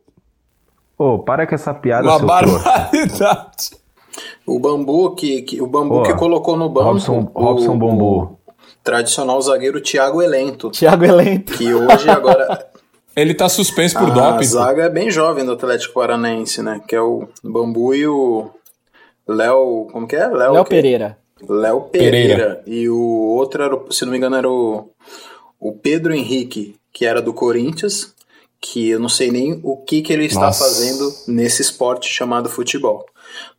Pô, 0.96 1.18
para 1.18 1.48
com 1.48 1.56
essa 1.56 1.74
piada, 1.74 2.08
Uma 2.08 2.20
barbaridade. 2.20 3.72
O 4.46 4.60
bambu 4.60 5.16
que, 5.16 5.42
que 5.42 5.62
o 5.62 5.66
bambu 5.66 6.04
que 6.04 6.14
colocou 6.14 6.56
no 6.56 6.70
banco. 6.70 6.90
Robson, 6.90 7.32
Robson 7.34 7.78
Bambu. 7.78 8.38
tradicional 8.84 9.42
zagueiro 9.42 9.82
Thiago 9.82 10.22
Elento. 10.22 10.70
Thiago 10.70 11.06
Elento. 11.06 11.54
Que 11.54 11.74
hoje 11.74 12.08
agora 12.08 12.70
Ele 13.16 13.34
tá 13.34 13.50
suspenso 13.50 13.98
por 13.98 14.10
a 14.10 14.14
doping. 14.14 14.46
A 14.46 14.48
zaga 14.48 14.84
é 14.84 14.90
bem 14.90 15.12
jovem 15.12 15.46
do 15.46 15.52
Atlético 15.52 15.94
Paranaense, 15.94 16.62
né? 16.62 16.82
Que 16.88 16.96
é 16.96 17.02
o 17.02 17.28
Bambu 17.44 17.94
e 17.94 18.08
o 18.08 18.50
Léo. 19.28 19.88
Como 19.92 20.08
que 20.08 20.16
é? 20.16 20.28
Léo 20.28 20.64
Pereira. 20.66 21.18
Léo 21.48 21.82
Pereira. 21.82 22.36
Pereira. 22.36 22.64
E 22.66 22.90
o 22.90 23.00
outro, 23.00 23.64
era, 23.64 23.78
se 23.90 24.06
não 24.06 24.12
me 24.12 24.18
engano, 24.18 24.36
era 24.36 24.50
o, 24.50 24.90
o 25.60 25.74
Pedro 25.74 26.14
Henrique, 26.14 26.76
que 26.94 27.06
era 27.06 27.22
do 27.22 27.34
Corinthians, 27.34 28.14
que 28.60 28.90
eu 28.90 29.00
não 29.00 29.10
sei 29.10 29.32
nem 29.32 29.60
o 29.64 29.76
que, 29.76 30.02
que 30.02 30.14
ele 30.14 30.26
está 30.26 30.48
Nossa. 30.48 30.64
fazendo 30.64 31.14
nesse 31.28 31.62
esporte 31.62 32.08
chamado 32.12 32.48
futebol. 32.48 33.06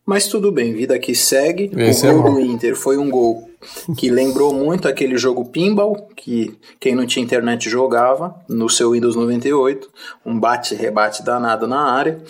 Mas 0.06 0.28
tudo 0.28 0.50
bem, 0.50 0.72
vida 0.72 0.98
que 0.98 1.14
segue. 1.14 1.70
Esse 1.76 2.06
o 2.06 2.10
é 2.10 2.14
gol 2.14 2.28
é 2.28 2.30
do 2.30 2.40
Inter 2.40 2.76
foi 2.76 2.96
um 2.96 3.10
gol 3.10 3.48
que 3.96 4.10
lembrou 4.10 4.52
muito 4.52 4.88
aquele 4.88 5.16
jogo 5.16 5.50
Pinball, 5.50 6.08
que 6.16 6.58
quem 6.80 6.94
não 6.94 7.06
tinha 7.06 7.24
internet 7.24 7.68
jogava 7.68 8.34
no 8.48 8.68
seu 8.68 8.92
Windows 8.92 9.16
98, 9.16 9.88
um 10.24 10.38
bate-rebate 10.38 11.22
danado 11.22 11.66
na 11.66 11.80
área. 11.80 12.22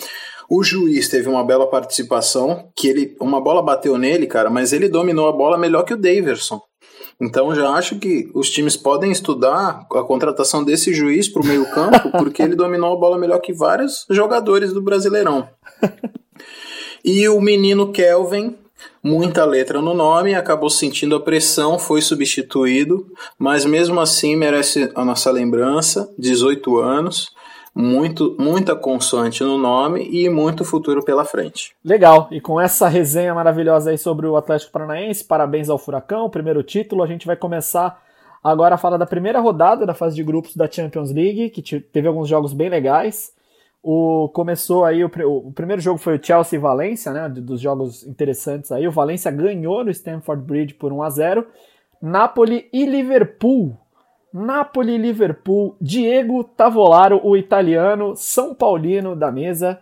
O 0.48 0.62
juiz 0.62 1.08
teve 1.08 1.28
uma 1.28 1.44
bela 1.44 1.66
participação, 1.68 2.68
que 2.76 2.88
ele 2.88 3.16
uma 3.20 3.40
bola 3.40 3.62
bateu 3.62 3.96
nele, 3.96 4.26
cara, 4.26 4.50
mas 4.50 4.72
ele 4.72 4.88
dominou 4.88 5.28
a 5.28 5.32
bola 5.32 5.56
melhor 5.56 5.84
que 5.84 5.94
o 5.94 5.96
Daverson. 5.96 6.60
Então 7.20 7.54
já 7.54 7.70
acho 7.70 7.98
que 7.98 8.30
os 8.34 8.50
times 8.50 8.76
podem 8.76 9.10
estudar 9.12 9.86
a 9.92 10.02
contratação 10.02 10.64
desse 10.64 10.92
juiz 10.92 11.28
para 11.28 11.42
o 11.42 11.46
meio-campo, 11.46 12.10
porque 12.18 12.42
ele 12.42 12.56
dominou 12.56 12.92
a 12.92 12.98
bola 12.98 13.16
melhor 13.18 13.38
que 13.40 13.52
vários 13.52 14.04
jogadores 14.10 14.72
do 14.72 14.82
Brasileirão. 14.82 15.48
E 17.04 17.28
o 17.28 17.40
menino 17.40 17.90
Kelvin, 17.90 18.56
muita 19.02 19.44
letra 19.44 19.80
no 19.80 19.92
nome, 19.92 20.35
acabou 20.35 20.71
sentindo 20.71 21.16
a 21.16 21.21
pressão, 21.21 21.78
foi 21.78 22.00
substituído, 22.00 23.06
mas 23.38 23.65
mesmo 23.65 24.00
assim 24.00 24.36
merece 24.36 24.91
a 24.95 25.04
nossa 25.04 25.30
lembrança, 25.30 26.08
18 26.19 26.78
anos, 26.78 27.32
muito, 27.75 28.36
muita 28.38 28.76
consoante 28.76 29.43
no 29.43 29.56
nome 29.56 30.06
e 30.10 30.28
muito 30.28 30.65
futuro 30.65 31.02
pela 31.02 31.25
frente. 31.25 31.75
Legal, 31.84 32.28
e 32.30 32.41
com 32.41 32.60
essa 32.60 32.86
resenha 32.86 33.34
maravilhosa 33.34 33.91
aí 33.91 33.99
sobre 33.99 34.26
o 34.26 34.36
Atlético 34.36 34.73
Paranaense, 34.73 35.25
parabéns 35.25 35.69
ao 35.69 35.78
Furacão, 35.78 36.30
primeiro 36.30 36.62
título, 36.62 37.02
a 37.02 37.06
gente 37.06 37.26
vai 37.26 37.36
começar 37.36 38.00
agora 38.45 38.75
a 38.75 38.78
falar 38.78 38.99
da 38.99 39.06
primeira 39.06 39.41
rodada 39.41 39.86
da 39.86 39.95
fase 39.95 40.15
de 40.15 40.23
grupos 40.23 40.56
da 40.56 40.71
Champions 40.71 41.10
League, 41.12 41.50
que 41.50 41.80
teve 41.80 42.08
alguns 42.08 42.28
jogos 42.28 42.52
bem 42.52 42.69
legais. 42.69 43.32
O, 43.82 44.28
começou 44.28 44.84
aí, 44.84 45.04
o, 45.04 45.10
o, 45.26 45.52
primeiro 45.52 45.82
jogo 45.82 45.99
foi 45.99 46.16
o 46.16 46.25
Chelsea 46.25 46.56
e 46.56 46.60
Valência, 46.60 47.12
né, 47.12 47.28
dos 47.28 47.60
jogos 47.60 48.06
interessantes 48.06 48.71
aí. 48.71 48.86
O 48.86 48.92
Valência 48.92 49.30
ganhou 49.30 49.84
no 49.84 49.90
Stamford 49.90 50.45
Bridge 50.45 50.75
por 50.75 50.92
1 50.92 51.02
a 51.02 51.10
0 51.10 51.47
Napoli 52.00 52.68
e 52.73 52.86
Liverpool. 52.86 53.76
Napoli 54.32 54.92
e 54.92 54.99
Liverpool. 54.99 55.76
Diego 55.80 56.45
Tavolaro, 56.45 57.21
o 57.25 57.36
italiano, 57.36 58.14
São 58.16 58.54
Paulino 58.54 59.16
da 59.16 59.32
mesa. 59.32 59.78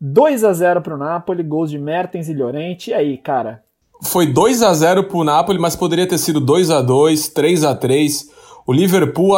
2 0.00 0.44
a 0.44 0.52
0 0.52 0.82
para 0.82 0.94
o 0.94 0.98
Napoli, 0.98 1.42
gols 1.42 1.70
de 1.70 1.78
Mertens 1.78 2.28
e 2.28 2.34
Llorente. 2.34 2.90
E 2.90 2.94
aí, 2.94 3.16
cara? 3.16 3.62
Foi 4.02 4.26
2 4.26 4.62
a 4.62 4.72
0 4.74 5.04
para 5.04 5.16
o 5.16 5.24
Napoli, 5.24 5.58
mas 5.58 5.76
poderia 5.76 6.06
ter 6.06 6.18
sido 6.18 6.40
2 6.40 6.70
a 6.70 6.82
2 6.82 7.28
3 7.28 7.64
a 7.64 7.74
3 7.74 8.30
O 8.66 8.72
Liverpool, 8.72 9.34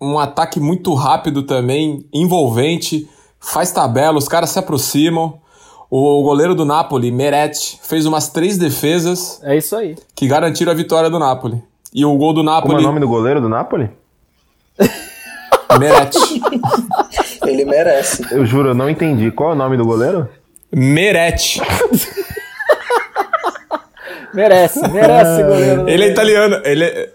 um 0.00 0.18
ataque 0.18 0.60
muito 0.60 0.94
rápido 0.94 1.42
também, 1.42 2.06
envolvente 2.12 3.08
faz 3.40 3.72
tabela, 3.72 4.18
os 4.18 4.28
caras 4.28 4.50
se 4.50 4.58
aproximam. 4.58 5.40
O 5.90 6.22
goleiro 6.22 6.54
do 6.54 6.64
Napoli, 6.64 7.10
Meret, 7.10 7.80
fez 7.82 8.06
umas 8.06 8.28
três 8.28 8.56
defesas. 8.56 9.40
É 9.42 9.56
isso 9.56 9.74
aí. 9.74 9.96
Que 10.14 10.28
garantiram 10.28 10.70
a 10.70 10.74
vitória 10.74 11.10
do 11.10 11.18
Napoli. 11.18 11.60
E 11.92 12.04
o 12.04 12.16
gol 12.16 12.32
do 12.32 12.44
Napoli. 12.44 12.74
Como 12.74 12.78
é 12.78 12.82
o 12.82 12.86
nome 12.86 13.00
do 13.00 13.08
goleiro 13.08 13.40
do 13.40 13.48
Napoli? 13.48 13.90
Meret. 15.78 16.16
Ele 17.44 17.64
merece. 17.64 18.24
Eu 18.30 18.46
juro, 18.46 18.68
eu 18.68 18.74
não 18.74 18.88
entendi. 18.88 19.32
Qual 19.32 19.50
é 19.50 19.52
o 19.54 19.56
nome 19.56 19.76
do 19.76 19.84
goleiro? 19.84 20.28
Meret. 20.72 21.60
merece, 24.32 24.88
merece, 24.88 25.42
goleiro. 25.42 25.88
Ele 25.88 26.04
é 26.04 26.08
italiano. 26.08 26.60
Ele 26.64 26.84
é, 26.84 27.12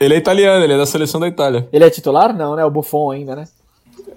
ele 0.00 0.14
é 0.14 0.16
italiano, 0.16 0.64
ele 0.64 0.72
é 0.72 0.76
da 0.76 0.86
seleção 0.86 1.20
da 1.20 1.28
Itália. 1.28 1.68
Ele 1.72 1.84
é 1.84 1.90
titular? 1.90 2.34
Não, 2.34 2.56
né? 2.56 2.64
O 2.64 2.70
Buffon 2.70 3.12
ainda, 3.12 3.36
né? 3.36 3.44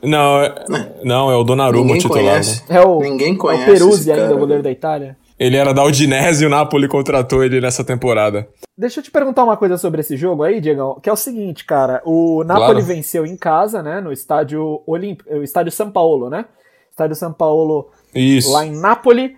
Não, 0.03 0.41
é, 0.41 0.55
não, 1.03 1.31
é 1.31 1.35
o 1.35 1.43
Donnarumma 1.43 1.97
titular. 1.97 2.23
Conhece. 2.23 2.63
É 2.69 2.81
o, 2.81 2.99
Ninguém 2.99 3.35
conhece. 3.35 3.63
É 3.63 3.65
o 3.65 3.73
Peruzzi 3.73 4.11
ainda, 4.11 4.35
o 4.35 4.39
goleiro 4.39 4.63
da 4.63 4.71
Itália. 4.71 5.17
Ele 5.37 5.57
era 5.57 5.73
da 5.73 5.83
Udinese 5.83 6.43
e 6.43 6.47
o 6.47 6.49
Napoli 6.49 6.87
contratou 6.87 7.43
ele 7.43 7.59
nessa 7.59 7.83
temporada. 7.83 8.47
Deixa 8.77 8.99
eu 8.99 9.03
te 9.03 9.09
perguntar 9.09 9.43
uma 9.43 9.57
coisa 9.57 9.75
sobre 9.77 10.01
esse 10.01 10.15
jogo 10.15 10.43
aí, 10.43 10.61
Diego, 10.61 10.99
que 11.01 11.09
é 11.09 11.13
o 11.13 11.15
seguinte, 11.15 11.65
cara. 11.65 12.01
O 12.05 12.43
Napoli 12.43 12.73
claro. 12.73 12.85
venceu 12.85 13.25
em 13.25 13.35
casa, 13.35 13.81
né, 13.81 13.99
no 14.01 14.11
estádio 14.11 14.83
Olímpico, 14.85 15.33
o 15.33 15.43
estádio 15.43 15.71
São 15.71 15.89
Paulo, 15.89 16.29
né? 16.29 16.45
Estádio 16.91 17.15
São 17.15 17.33
Paulo 17.33 17.89
Isso. 18.13 18.51
lá 18.51 18.65
em 18.65 18.79
Napoli. 18.79 19.35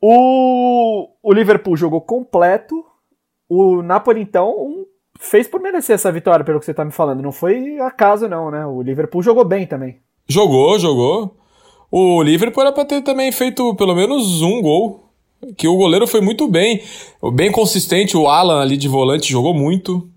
O, 0.00 1.08
o 1.22 1.32
Liverpool 1.32 1.76
jogou 1.76 2.00
completo. 2.00 2.84
O 3.48 3.82
Napoli, 3.82 4.20
então, 4.20 4.50
um 4.50 4.83
fez 5.24 5.48
por 5.48 5.60
merecer 5.60 5.94
essa 5.94 6.12
vitória, 6.12 6.44
pelo 6.44 6.60
que 6.60 6.66
você 6.66 6.74
tá 6.74 6.84
me 6.84 6.92
falando. 6.92 7.22
Não 7.22 7.32
foi 7.32 7.78
acaso, 7.80 8.28
não, 8.28 8.50
né? 8.50 8.64
O 8.66 8.82
Liverpool 8.82 9.22
jogou 9.22 9.44
bem 9.44 9.66
também. 9.66 9.96
Jogou, 10.28 10.78
jogou. 10.78 11.36
O 11.90 12.22
Liverpool 12.22 12.62
era 12.62 12.72
pra 12.72 12.84
ter 12.84 13.02
também 13.02 13.30
feito 13.30 13.74
pelo 13.74 13.94
menos 13.94 14.42
um 14.42 14.60
gol. 14.60 15.04
Que 15.56 15.68
o 15.68 15.76
goleiro 15.76 16.06
foi 16.06 16.20
muito 16.20 16.48
bem. 16.48 16.82
Bem 17.34 17.52
consistente. 17.52 18.16
O 18.16 18.26
Alan 18.26 18.60
ali 18.60 18.76
de 18.76 18.88
volante 18.88 19.30
jogou 19.30 19.52
muito. 19.54 20.08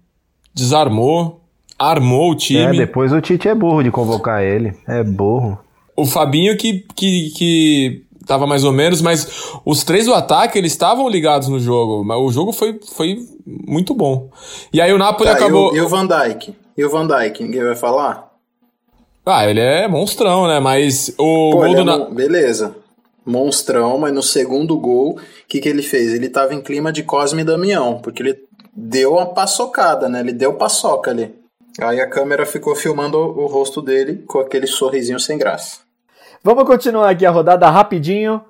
Desarmou. 0.53 1.41
Armou 1.77 2.31
o 2.31 2.35
time. 2.35 2.77
É, 2.77 2.85
depois 2.85 3.11
o 3.11 3.21
Tite 3.21 3.47
é 3.47 3.53
burro 3.53 3.83
de 3.83 3.91
convocar 3.91 4.41
ele. 4.41 4.73
É 4.87 5.03
burro. 5.03 5.59
O 5.95 6.05
Fabinho 6.05 6.57
que, 6.57 6.85
que, 6.95 7.29
que 7.31 8.05
tava 8.27 8.45
mais 8.45 8.63
ou 8.63 8.71
menos, 8.71 9.01
mas 9.01 9.27
os 9.65 9.83
três 9.83 10.05
do 10.05 10.13
ataque, 10.13 10.57
eles 10.57 10.73
estavam 10.73 11.09
ligados 11.09 11.47
no 11.47 11.59
jogo. 11.59 12.03
Mas 12.03 12.19
o 12.19 12.31
jogo 12.31 12.51
foi, 12.51 12.79
foi 12.93 13.17
muito 13.45 13.93
bom. 13.93 14.29
E 14.71 14.81
aí 14.81 14.93
o 14.93 14.97
Napoli 14.97 15.29
tá, 15.29 15.35
acabou. 15.35 15.73
E 15.73 15.79
o, 15.79 15.83
e 15.83 15.85
o 15.85 15.89
Van 15.89 16.05
Dijk? 16.05 16.55
E 16.77 16.85
o 16.85 16.89
Van 16.89 17.07
Dijk, 17.07 17.43
ninguém 17.43 17.63
vai 17.63 17.75
falar? 17.75 18.27
Ah, 19.25 19.49
ele 19.49 19.59
é 19.59 19.87
monstrão, 19.87 20.47
né? 20.47 20.59
Mas 20.59 21.09
o 21.17 21.51
Pô, 21.51 21.57
gol 21.57 21.75
do. 21.75 21.81
É 21.81 21.83
Na... 21.83 21.97
Beleza. 22.05 22.75
Monstrão, 23.25 23.97
mas 23.97 24.13
no 24.13 24.23
segundo 24.23 24.77
gol, 24.77 25.15
o 25.15 25.19
que, 25.49 25.59
que 25.59 25.67
ele 25.67 25.81
fez? 25.81 26.13
Ele 26.13 26.29
tava 26.29 26.53
em 26.53 26.61
clima 26.61 26.93
de 26.93 27.03
Cosme 27.03 27.41
e 27.41 27.45
Damião, 27.45 27.99
porque 28.01 28.23
ele 28.23 28.39
deu 28.73 29.13
uma 29.13 29.25
paçocada, 29.25 30.07
né? 30.07 30.21
Ele 30.21 30.31
deu 30.31 30.53
paçoca 30.53 31.11
ali. 31.11 31.35
Aí 31.81 31.99
a 31.99 32.09
câmera 32.09 32.45
ficou 32.45 32.73
filmando 32.73 33.17
o, 33.17 33.43
o 33.43 33.47
rosto 33.47 33.81
dele 33.81 34.23
com 34.25 34.39
aquele 34.39 34.65
sorrisinho 34.65 35.19
sem 35.19 35.37
graça. 35.37 35.86
Vamos 36.43 36.63
continuar 36.65 37.09
aqui 37.09 37.25
a 37.25 37.31
rodada 37.31 37.69
rapidinho. 37.69 38.41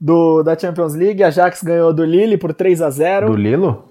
do, 0.00 0.42
da 0.42 0.58
Champions 0.58 0.94
League. 0.94 1.22
A 1.22 1.28
Ajax 1.28 1.62
ganhou 1.62 1.92
do 1.92 2.04
Lille 2.04 2.36
por 2.36 2.52
3 2.54 2.82
a 2.82 2.90
0 2.90 3.26
Do 3.28 3.36
Lilo? 3.36 3.84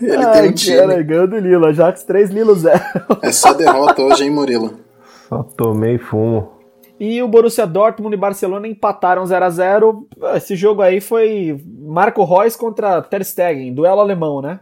Ele 0.00 0.16
Ai, 0.16 0.40
tem 0.42 0.50
um 0.50 0.54
time. 0.54 0.76
cara, 0.76 1.02
ganhou 1.02 1.26
do 1.26 1.38
Lille. 1.38 1.66
Ajax 1.66 2.02
3, 2.04 2.30
Lilo 2.30 2.54
0. 2.54 2.78
É 3.22 3.32
só 3.32 3.52
derrota 3.52 4.02
hoje, 4.02 4.24
hein, 4.24 4.30
Murilo? 4.30 4.74
Só 5.28 5.42
tomei 5.42 5.98
fumo. 5.98 6.52
E 6.98 7.22
o 7.22 7.28
Borussia 7.28 7.66
Dortmund 7.66 8.14
e 8.14 8.18
Barcelona 8.18 8.68
empataram 8.68 9.26
0 9.26 9.44
a 9.44 9.50
0 9.50 10.06
Esse 10.36 10.54
jogo 10.54 10.80
aí 10.80 11.00
foi 11.00 11.60
Marco 11.80 12.24
Reus 12.24 12.54
contra 12.54 13.02
Ter 13.02 13.24
Stegen, 13.24 13.74
duelo 13.74 14.00
alemão, 14.00 14.40
né? 14.40 14.60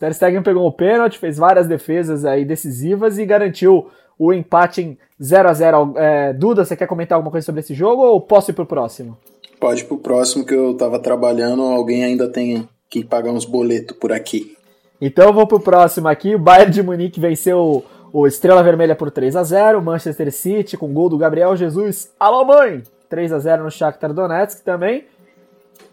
Ter 0.00 0.14
Stegen 0.14 0.42
pegou 0.42 0.66
o 0.66 0.72
pênalti, 0.72 1.18
fez 1.18 1.36
várias 1.36 1.68
defesas 1.68 2.24
aí 2.24 2.42
decisivas 2.42 3.18
e 3.18 3.26
garantiu 3.26 3.90
o 4.18 4.32
empate 4.32 4.80
em 4.80 4.98
0 5.22 5.48
a 5.48 5.52
0 5.52 5.94
é, 5.96 6.32
Duda, 6.32 6.64
você 6.64 6.74
quer 6.74 6.86
comentar 6.86 7.16
alguma 7.16 7.30
coisa 7.30 7.44
sobre 7.44 7.60
esse 7.60 7.74
jogo 7.74 8.02
ou 8.02 8.18
posso 8.18 8.50
ir 8.50 8.54
pro 8.54 8.64
próximo? 8.64 9.16
Pode 9.60 9.82
ir 9.82 9.84
pro 9.84 9.98
próximo 9.98 10.44
que 10.44 10.54
eu 10.54 10.74
tava 10.74 10.98
trabalhando, 10.98 11.62
alguém 11.62 12.02
ainda 12.02 12.26
tem 12.26 12.66
que 12.88 13.04
pagar 13.04 13.30
uns 13.30 13.44
boletos 13.44 13.94
por 13.94 14.10
aqui. 14.10 14.56
Então 14.98 15.26
eu 15.26 15.34
vou 15.34 15.46
pro 15.46 15.60
próximo 15.60 16.08
aqui. 16.08 16.34
O 16.34 16.38
Bayern 16.38 16.72
de 16.72 16.82
Munique 16.82 17.20
venceu 17.20 17.84
o 18.10 18.26
Estrela 18.26 18.62
Vermelha 18.62 18.96
por 18.96 19.10
3 19.10 19.36
a 19.36 19.42
0 19.42 19.82
Manchester 19.82 20.32
City 20.32 20.78
com 20.78 20.94
gol 20.94 21.10
do 21.10 21.18
Gabriel 21.18 21.54
Jesus. 21.54 22.10
Alô, 22.18 22.42
mãe! 22.46 22.82
3 23.10 23.32
a 23.32 23.38
0 23.38 23.64
no 23.64 23.70
Shakhtar 23.70 24.14
Donetsk 24.14 24.64
também. 24.64 25.04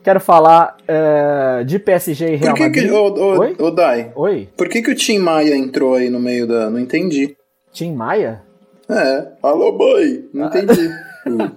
Quero 0.04 0.20
falar 0.20 0.78
é, 0.88 1.64
de 1.66 1.80
PSG 1.80 2.34
e 2.34 2.36
Real 2.36 2.56
Por 2.56 2.64
que 2.64 2.70
que... 2.70 2.88
Madrid. 2.88 2.94
Ô, 2.94 3.20
ô, 3.20 3.40
Oi? 3.40 3.56
ô, 3.60 3.72
Dai, 3.72 4.12
Oi? 4.16 4.50
por 4.56 4.70
que 4.70 4.82
que 4.82 4.92
o 4.92 4.96
Tim 4.96 5.20
Maia 5.20 5.56
entrou 5.56 5.96
aí 5.96 6.10
no 6.10 6.20
meio 6.20 6.48
da... 6.48 6.70
Não 6.70 6.80
entendi. 6.80 7.36
Tim 7.74 7.94
Maia? 7.94 8.42
É, 8.90 9.28
alô, 9.44 9.74
boy. 9.74 10.30
Não 10.34 10.48
entendi. 10.48 10.90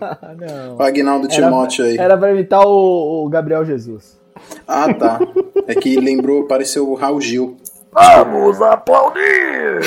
Ah, 0.01 0.35
não. 0.37 0.77
o 0.77 0.83
Agnaldo 0.83 1.29
Timóteo 1.29 1.85
aí. 1.85 1.97
Era 1.97 2.19
pra 2.19 2.33
imitar 2.33 2.67
o, 2.67 3.25
o 3.25 3.29
Gabriel 3.29 3.65
Jesus. 3.65 4.21
Ah, 4.67 4.93
tá. 4.93 5.21
É 5.67 5.75
que 5.75 6.01
lembrou, 6.01 6.47
pareceu 6.47 6.91
o 6.91 6.95
Raul 6.95 7.21
Gil. 7.21 7.57
Vamos 7.93 8.61
aplaudir! 8.63 9.81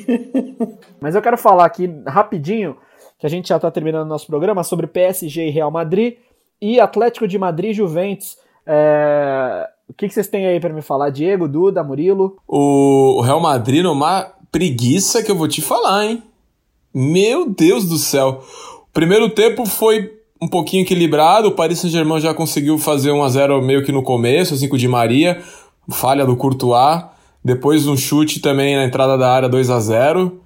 Mas 1.00 1.14
eu 1.14 1.22
quero 1.22 1.38
falar 1.38 1.64
aqui 1.64 1.90
rapidinho, 2.06 2.76
que 3.18 3.26
a 3.26 3.30
gente 3.30 3.48
já 3.48 3.58
tá 3.58 3.70
terminando 3.70 4.06
o 4.06 4.08
nosso 4.08 4.26
programa, 4.26 4.62
sobre 4.62 4.86
PSG 4.86 5.48
e 5.48 5.50
Real 5.50 5.70
Madrid 5.70 6.16
e 6.60 6.80
Atlético 6.80 7.26
de 7.28 7.38
Madrid 7.38 7.74
Juventus. 7.74 8.36
É, 8.66 9.68
O 9.88 9.94
que, 9.94 10.08
que 10.08 10.14
vocês 10.14 10.28
têm 10.28 10.46
aí 10.46 10.60
pra 10.60 10.72
me 10.72 10.82
falar? 10.82 11.10
Diego, 11.10 11.48
Duda, 11.48 11.82
Murilo? 11.82 12.36
O 12.46 13.20
Real 13.22 13.40
Madrid 13.40 13.82
numa 13.82 14.26
preguiça 14.52 15.22
que 15.22 15.30
eu 15.30 15.36
vou 15.36 15.48
te 15.48 15.62
falar, 15.62 16.06
hein? 16.06 16.22
Meu 16.92 17.48
Deus 17.48 17.84
do 17.86 17.96
céu. 17.96 18.42
O 18.82 18.92
primeiro 18.92 19.30
tempo 19.30 19.64
foi 19.66 20.12
um 20.40 20.48
pouquinho 20.48 20.82
equilibrado. 20.82 21.48
O 21.48 21.52
Paris 21.52 21.78
Saint-Germain 21.80 22.20
já 22.20 22.34
conseguiu 22.34 22.78
fazer 22.78 23.12
1 23.12 23.22
a 23.22 23.28
0 23.28 23.62
meio 23.62 23.84
que 23.84 23.92
no 23.92 24.02
começo, 24.02 24.54
assim 24.54 24.68
com 24.68 24.76
o 24.76 24.78
Di 24.78 24.88
Maria, 24.88 25.40
falha 25.90 26.24
do 26.26 26.36
Courtois. 26.36 27.04
Depois 27.44 27.86
um 27.86 27.96
chute 27.96 28.40
também 28.40 28.76
na 28.76 28.84
entrada 28.84 29.16
da 29.16 29.30
área 29.32 29.48
2 29.48 29.70
a 29.70 29.78
0 29.80 30.40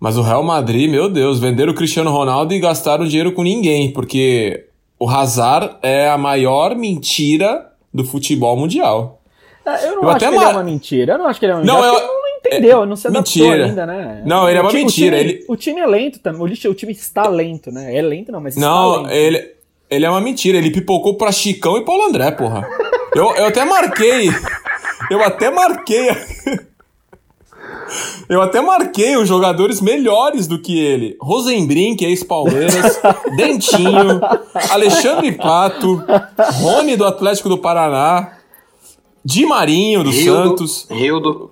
Mas 0.00 0.16
o 0.16 0.22
Real 0.22 0.42
Madrid, 0.42 0.90
meu 0.90 1.08
Deus, 1.10 1.38
venderam 1.38 1.72
o 1.72 1.76
Cristiano 1.76 2.10
Ronaldo 2.10 2.54
e 2.54 2.58
gastaram 2.58 3.04
dinheiro 3.06 3.32
com 3.32 3.42
ninguém, 3.42 3.92
porque 3.92 4.67
o 4.98 5.08
Hazard 5.08 5.76
é 5.82 6.08
a 6.08 6.18
maior 6.18 6.74
mentira 6.74 7.70
do 7.92 8.04
futebol 8.04 8.56
mundial. 8.56 9.20
É, 9.66 9.88
Eu 9.88 9.96
não 9.96 10.02
Eu 10.04 10.08
acho 10.10 10.18
que 10.18 10.24
ele 10.24 10.36
é 10.36 10.40
ma- 10.40 10.50
uma 10.50 10.62
mentira. 10.64 11.12
Eu 11.14 11.18
não 11.18 11.26
acho 11.26 11.38
que 11.40 11.46
ele 11.46 11.52
é 11.52 11.56
uma 11.56 11.64
Não, 11.64 11.74
mentira. 11.76 11.92
Acho 11.96 12.02
eu- 12.04 12.08
não 12.08 12.28
entendeu, 12.38 12.86
não 12.86 12.96
se 12.96 13.06
adaptou 13.08 13.42
mentira. 13.46 13.64
ainda, 13.66 13.86
né? 13.86 14.22
Não, 14.24 14.48
ele 14.48 14.58
é 14.58 14.60
O 14.60 14.64
uma 14.64 14.70
ti- 14.70 14.76
o 14.76 14.80
mentira, 14.80 15.18
time- 15.18 15.30
ele- 15.30 15.44
O 15.48 15.56
time 15.56 15.80
é 15.80 15.86
lento 15.86 16.18
também. 16.20 16.40
O 16.42 16.74
time 16.74 16.92
está 16.92 17.28
lento, 17.28 17.70
né? 17.72 17.94
É 17.96 18.00
lento 18.00 18.30
não, 18.32 18.40
mas 18.40 18.54
está 18.56 18.66
Não, 18.66 19.02
lento. 19.02 19.10
ele, 19.12 19.50
ele 19.90 20.04
é 20.06 20.10
uma 20.10 20.20
mentira. 20.20 20.56
Ele 20.58 20.70
pipocou 20.70 21.14
pra 21.16 21.32
Chicão 21.32 21.76
e 21.76 21.84
Paulo 21.84 22.04
André, 22.04 22.30
porra. 22.30 22.66
Eu, 23.14 23.34
eu 23.36 23.46
até 23.46 23.64
marquei. 23.64 24.30
Eu 25.10 25.22
até 25.22 25.50
marquei. 25.50 26.08
Eu 28.28 28.42
até 28.42 28.60
marquei 28.60 29.16
os 29.16 29.28
jogadores 29.28 29.80
melhores 29.80 30.46
do 30.46 30.60
que 30.60 30.78
ele. 30.78 31.16
Rosenbrink, 31.20 32.04
ex-Palmeiras. 32.04 33.00
Dentinho. 33.36 34.20
Alexandre 34.70 35.32
Pato. 35.32 36.04
Rony 36.60 36.96
do 36.96 37.04
Atlético 37.04 37.48
do 37.48 37.58
Paraná. 37.58 38.32
Di 39.24 39.44
Marinho 39.46 40.04
do 40.04 40.12
Santos. 40.12 40.86
Rildo. 40.90 41.50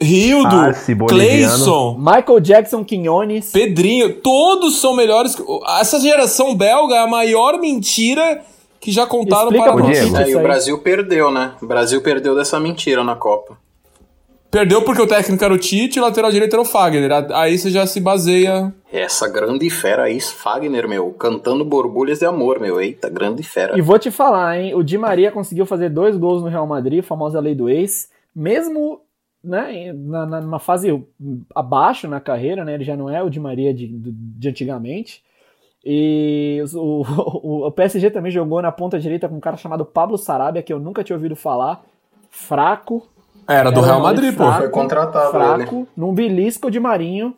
Rildo. 0.00 0.56
Arce, 0.56 0.94
boliviano. 0.94 1.54
Cleison. 1.54 1.96
Michael 1.98 2.40
Jackson 2.40 2.84
Quinones. 2.84 3.50
Pedrinho, 3.52 4.16
todos 4.16 4.80
são 4.80 4.94
melhores. 4.94 5.36
Essa 5.78 6.00
geração 6.00 6.54
belga 6.54 6.94
é 6.94 6.98
a 7.00 7.06
maior 7.06 7.58
mentira 7.58 8.42
que 8.80 8.90
já 8.90 9.06
contaram 9.06 9.50
Explica 9.50 9.72
para 9.72 9.82
nós. 9.82 10.28
E 10.28 10.34
o. 10.34 10.40
Brasil 10.40 10.78
perdeu, 10.78 11.30
né? 11.30 11.52
O 11.60 11.66
Brasil 11.66 12.00
perdeu 12.00 12.34
dessa 12.34 12.58
mentira 12.58 13.04
na 13.04 13.14
Copa. 13.14 13.58
Perdeu 14.50 14.82
porque 14.84 15.00
o 15.00 15.06
técnico 15.06 15.44
era 15.44 15.54
o 15.54 15.58
Tite 15.58 15.98
e 15.98 16.02
o 16.02 16.04
lateral 16.04 16.30
direito 16.30 16.52
era 16.54 16.62
o 16.62 16.64
Fagner. 16.64 17.10
Aí 17.34 17.56
você 17.56 17.70
já 17.70 17.86
se 17.86 18.00
baseia. 18.00 18.74
Essa 18.92 19.28
grande 19.28 19.70
fera 19.70 20.04
aí, 20.04 20.20
Fagner, 20.20 20.88
meu, 20.88 21.12
cantando 21.12 21.64
borbulhas 21.64 22.18
de 22.18 22.26
amor, 22.26 22.58
meu. 22.58 22.80
Eita, 22.80 23.08
grande 23.08 23.44
fera. 23.44 23.78
E 23.78 23.80
vou 23.80 23.98
te 23.98 24.10
falar, 24.10 24.58
hein? 24.58 24.74
O 24.74 24.82
Di 24.82 24.98
Maria 24.98 25.30
conseguiu 25.30 25.64
fazer 25.64 25.88
dois 25.88 26.16
gols 26.16 26.42
no 26.42 26.48
Real 26.48 26.66
Madrid, 26.66 26.98
a 26.98 27.02
famosa 27.06 27.38
lei 27.38 27.54
do 27.54 27.68
ex, 27.68 28.10
mesmo 28.34 29.00
né, 29.42 29.92
na, 29.92 30.26
na- 30.26 30.40
numa 30.40 30.58
fase 30.58 31.00
abaixo 31.54 32.08
na 32.08 32.20
carreira, 32.20 32.64
né? 32.64 32.74
Ele 32.74 32.84
já 32.84 32.96
não 32.96 33.08
é 33.08 33.22
o 33.22 33.30
Di 33.30 33.38
Maria 33.38 33.72
de, 33.72 33.86
de 33.88 34.48
antigamente. 34.48 35.22
E 35.84 36.60
o, 36.74 37.02
o, 37.42 37.66
o 37.68 37.70
PSG 37.70 38.10
também 38.10 38.32
jogou 38.32 38.60
na 38.60 38.72
ponta 38.72 38.98
direita 38.98 39.28
com 39.28 39.36
um 39.36 39.40
cara 39.40 39.56
chamado 39.56 39.84
Pablo 39.84 40.18
Sarabia, 40.18 40.60
que 40.62 40.72
eu 40.72 40.80
nunca 40.80 41.04
tinha 41.04 41.14
ouvido 41.16 41.36
falar. 41.36 41.84
Fraco, 42.32 43.08
Era 43.52 43.70
do 43.72 43.80
Real 43.80 44.00
Madrid, 44.00 44.30
pô. 44.36 44.44
fraco, 44.44 44.58
Foi 44.60 44.68
contratado 44.68 45.30
fraco, 45.32 45.88
num 45.96 46.12
belisco 46.14 46.70
de 46.70 46.78
Marinho, 46.78 47.34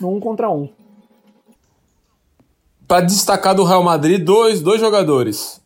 num 0.00 0.20
contra 0.20 0.48
um. 0.50 0.68
Pra 2.86 3.00
destacar 3.00 3.54
do 3.54 3.64
Real 3.64 3.82
Madrid, 3.82 4.22
dois, 4.24 4.60
dois 4.62 4.80
jogadores. 4.80 5.60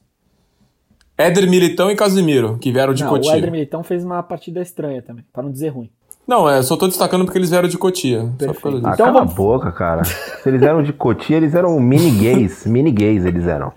Éder 1.19 1.51
Militão 1.51 1.91
e 1.91 1.97
Casimiro, 1.97 2.57
que 2.59 2.73
vieram 2.73 2.95
de 2.95 3.03
Não, 3.05 3.11
o 3.11 3.17
Cotia. 3.17 3.37
Éder 3.37 3.51
Militão 3.53 3.83
fez 3.85 4.03
uma 4.03 4.23
partida 4.23 4.63
estranha 4.63 5.03
também, 5.03 5.23
para 5.31 5.43
não 5.43 5.51
dizer 5.53 5.69
ruim. 5.69 5.91
Não, 6.27 6.49
é, 6.49 6.63
só 6.63 6.77
tô 6.79 6.87
destacando 6.87 7.25
porque 7.27 7.37
eles 7.37 7.51
vieram 7.51 7.69
de 7.69 7.77
Cotia. 7.77 8.23
Ah. 8.23 8.27
Então 8.35 8.97
cala 8.97 9.13
vamos- 9.13 9.33
a 9.33 9.37
boca, 9.37 9.71
cara. 9.73 10.05
Se 10.05 10.49
eles 10.49 10.63
eram 10.63 10.83
de 10.83 10.93
Cotia, 10.95 11.37
eles 11.37 11.55
eram 11.55 11.79
mini 11.79 12.11
gays. 12.13 12.65
mini 12.65 12.91
gays 12.91 13.25
eles 13.27 13.47
eram. 13.47 13.73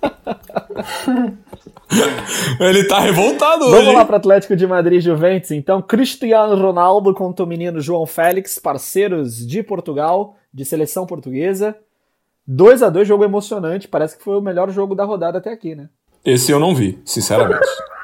Ele 2.60 2.84
tá 2.84 3.00
revoltado 3.00 3.64
hoje. 3.64 3.76
Vamos 3.76 3.94
lá 3.94 4.00
hein? 4.00 4.06
para 4.06 4.16
Atlético 4.16 4.56
de 4.56 4.66
Madrid 4.66 4.98
e 4.98 5.02
Juventus. 5.02 5.50
Então, 5.50 5.82
Cristiano 5.82 6.56
Ronaldo 6.56 7.14
contra 7.14 7.44
o 7.44 7.48
menino 7.48 7.80
João 7.80 8.06
Félix, 8.06 8.58
parceiros 8.58 9.46
de 9.46 9.62
Portugal, 9.62 10.36
de 10.52 10.64
seleção 10.64 11.06
portuguesa. 11.06 11.76
2 12.46 12.82
a 12.82 12.88
2 12.88 13.06
jogo 13.06 13.24
emocionante. 13.24 13.88
Parece 13.88 14.16
que 14.16 14.24
foi 14.24 14.36
o 14.36 14.42
melhor 14.42 14.70
jogo 14.70 14.94
da 14.94 15.04
rodada 15.04 15.38
até 15.38 15.52
aqui, 15.52 15.74
né? 15.74 15.88
Esse 16.24 16.52
eu 16.52 16.60
não 16.60 16.74
vi, 16.74 17.00
sinceramente. 17.04 17.66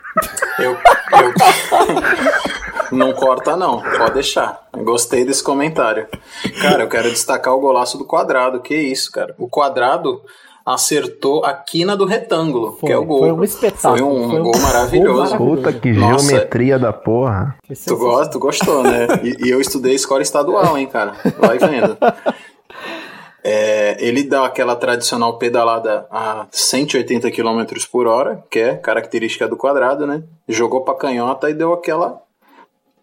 Eu, 0.59 0.73
eu... 0.73 0.79
Não 2.91 3.13
corta, 3.13 3.57
não. 3.57 3.83
Pode 3.83 4.15
deixar. 4.15 4.69
Gostei 4.73 5.25
desse 5.25 5.43
comentário. 5.43 6.07
Cara, 6.63 6.85
eu 6.85 6.89
quero 6.89 7.11
destacar 7.11 7.55
o 7.55 7.61
golaço 7.61 7.99
do 7.99 8.05
quadrado. 8.05 8.61
Que 8.61 8.75
isso, 8.75 9.11
cara. 9.11 9.35
O 9.39 9.49
quadrado 9.49 10.23
acertou 10.67 11.45
a 11.45 11.53
quina 11.55 11.97
do 11.97 12.05
retângulo, 12.05 12.73
Foi, 12.73 12.89
que 12.89 12.93
é 12.93 12.99
o 12.99 13.05
gol. 13.05 13.21
foi 13.21 13.31
um 13.33 13.45
espetáculo. 13.45 13.97
Foi 13.97 14.03
um 14.03 14.29
Foi 14.31 14.41
um 14.41 14.43
gol 14.43 14.59
maravilhoso. 14.61 15.23
maravilhoso. 15.23 15.37
Puta 15.39 15.73
que 15.73 15.93
Nossa. 15.93 16.27
geometria 16.29 16.77
da 16.77 16.93
porra. 16.93 17.57
Tu, 17.87 17.97
gosta, 17.97 18.33
tu 18.33 18.39
gostou, 18.41 18.83
né? 18.83 19.07
E, 19.23 19.47
e 19.47 19.51
eu 19.51 19.61
estudei 19.61 19.95
escola 19.95 20.23
estadual, 20.23 20.77
hein, 20.77 20.87
cara? 20.89 21.15
Vai 21.39 21.57
vendo. 21.59 21.97
É, 23.45 23.97
ele 24.05 24.25
dá 24.25 24.45
aquela 24.45 24.75
tradicional 24.75 25.39
pedalada 25.39 26.05
a 26.11 26.49
180 26.51 27.31
km 27.31 27.65
por 27.93 28.09
hora, 28.09 28.43
que 28.51 28.59
é 28.59 28.75
característica 28.75 29.47
do 29.47 29.57
quadrado, 29.57 30.05
né? 30.05 30.25
Jogou 30.49 30.81
pra 30.81 30.95
canhota 30.95 31.49
e 31.49 31.55
deu 31.55 31.73
aquela, 31.73 32.21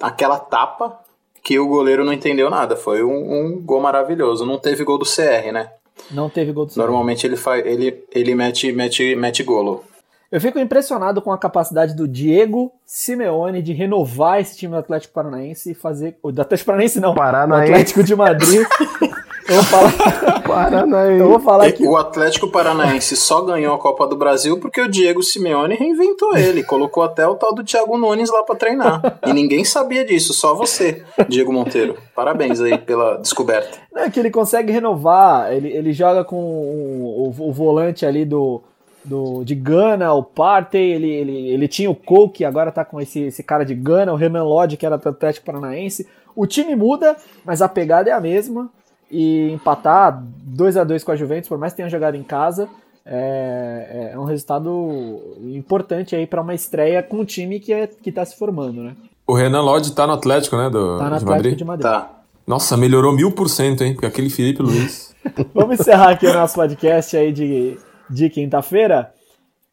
aquela 0.01 0.37
tapa 0.37 0.99
que 1.41 1.57
o 1.57 1.67
goleiro 1.69 2.03
não 2.03 2.11
entendeu 2.11 2.49
nada. 2.49 2.75
Foi 2.75 3.01
um, 3.01 3.11
um 3.55 3.61
gol 3.61 3.79
maravilhoso. 3.79 4.45
Não 4.45 4.57
teve 4.59 4.83
gol 4.83 4.97
do 4.97 5.05
CR, 5.05 5.53
né? 5.53 5.69
Não 6.11 6.29
teve 6.29 6.51
gol 6.51 6.65
do 6.65 6.71
Santos. 6.71 6.85
Normalmente 6.85 7.25
ele, 7.25 7.35
faz, 7.35 7.65
ele, 7.65 8.03
ele 8.11 8.35
mete, 8.35 8.71
mete, 8.71 9.15
mete 9.15 9.43
golo. 9.43 9.83
Eu 10.31 10.41
fico 10.41 10.57
impressionado 10.57 11.21
com 11.21 11.31
a 11.31 11.37
capacidade 11.37 11.95
do 11.95 12.07
Diego 12.07 12.71
Simeone 12.85 13.61
de 13.61 13.71
renovar 13.71 14.41
esse 14.41 14.57
time 14.57 14.73
do 14.73 14.79
Atlético 14.79 15.13
Paranaense 15.13 15.71
e 15.71 15.75
fazer. 15.75 16.17
O 16.23 16.31
do 16.31 16.41
Atlético 16.41 16.67
Paranaense 16.67 16.99
não. 16.99 17.13
Paranaense. 17.13 17.71
O 17.71 17.73
Atlético 17.73 18.03
de 18.03 18.15
Madrid. 18.15 18.65
Eu 19.47 19.55
vou 19.55 19.63
falar. 19.63 20.41
Paranaense. 20.43 21.19
Eu 21.19 21.29
vou 21.29 21.39
falar 21.39 21.71
que. 21.71 21.85
O 21.85 21.97
Atlético 21.97 22.49
Paranaense 22.49 23.15
só 23.15 23.41
ganhou 23.41 23.75
a 23.75 23.79
Copa 23.79 24.07
do 24.07 24.15
Brasil 24.15 24.59
porque 24.59 24.81
o 24.81 24.87
Diego 24.87 25.23
Simeone 25.23 25.75
reinventou 25.75 26.35
ele. 26.37 26.63
Colocou 26.63 27.03
até 27.03 27.27
o 27.27 27.35
tal 27.35 27.53
do 27.53 27.63
Thiago 27.63 27.97
Nunes 27.97 28.29
lá 28.29 28.43
pra 28.43 28.55
treinar. 28.55 29.19
E 29.25 29.33
ninguém 29.33 29.63
sabia 29.63 30.05
disso, 30.05 30.33
só 30.33 30.53
você, 30.53 31.03
Diego 31.27 31.51
Monteiro. 31.51 31.97
Parabéns 32.15 32.61
aí 32.61 32.77
pela 32.77 33.17
descoberta. 33.17 33.77
Não, 33.91 34.03
é 34.03 34.09
que 34.09 34.19
ele 34.19 34.31
consegue 34.31 34.71
renovar. 34.71 35.51
Ele, 35.51 35.69
ele 35.69 35.93
joga 35.93 36.23
com 36.23 36.35
o, 36.35 37.33
o, 37.37 37.49
o 37.49 37.51
volante 37.51 38.05
ali 38.05 38.25
do, 38.25 38.61
do, 39.03 39.43
de 39.43 39.55
Gana, 39.55 40.13
o 40.13 40.23
Partey, 40.23 40.91
ele, 40.91 41.09
ele, 41.09 41.49
ele 41.49 41.67
tinha 41.67 41.89
o 41.89 41.95
Coke, 41.95 42.45
agora 42.45 42.71
tá 42.71 42.85
com 42.85 42.99
esse, 42.99 43.21
esse 43.23 43.43
cara 43.43 43.63
de 43.63 43.75
Gana, 43.75 44.13
o 44.13 44.17
Renan 44.17 44.43
Lodge, 44.43 44.77
que 44.77 44.85
era 44.85 44.97
do 44.97 45.09
Atlético 45.09 45.45
Paranaense. 45.45 46.07
O 46.35 46.47
time 46.47 46.75
muda, 46.75 47.15
mas 47.45 47.61
a 47.61 47.69
pegada 47.69 48.09
é 48.09 48.13
a 48.13 48.21
mesma. 48.21 48.69
E 49.15 49.51
empatar 49.51 50.23
2 50.43 50.75
a 50.75 50.83
2 50.83 51.03
com 51.03 51.11
a 51.11 51.15
Juventus, 51.15 51.47
por 51.47 51.59
mais 51.59 51.71
que 51.71 51.77
tenha 51.77 51.89
jogado 51.89 52.15
em 52.15 52.23
casa, 52.23 52.67
é, 53.05 54.11
é 54.13 54.19
um 54.19 54.23
resultado 54.23 55.37
importante 55.53 56.15
aí 56.15 56.25
para 56.25 56.41
uma 56.41 56.55
estreia 56.55 57.03
com 57.03 57.17
um 57.17 57.25
time 57.25 57.59
que, 57.59 57.71
é, 57.71 57.85
que 57.85 58.11
tá 58.11 58.25
se 58.25 58.35
formando, 58.35 58.81
né? 58.81 58.95
O 59.27 59.33
Renan 59.33 59.61
Lodge 59.61 59.93
tá 59.93 60.07
no 60.07 60.13
Atlético, 60.13 60.57
né? 60.57 60.69
Do, 60.69 60.97
Tá 60.97 61.03
no 61.03 61.09
de 61.11 61.15
Atlético 61.17 61.29
Madrid. 61.31 61.57
de 61.57 61.63
Madrid. 61.63 61.83
Tá. 61.91 62.11
Nossa, 62.47 62.75
melhorou 62.75 63.13
mil 63.13 63.31
por 63.31 63.47
cento, 63.49 63.83
hein? 63.83 63.93
Porque 63.93 64.07
aquele 64.07 64.29
Felipe 64.31 64.63
Luiz. 64.63 65.15
Vamos 65.53 65.79
encerrar 65.79 66.09
aqui 66.09 66.25
o 66.25 66.33
nosso 66.33 66.55
podcast 66.55 67.15
aí 67.15 67.31
de, 67.31 67.77
de 68.09 68.29
quinta-feira. 68.31 69.13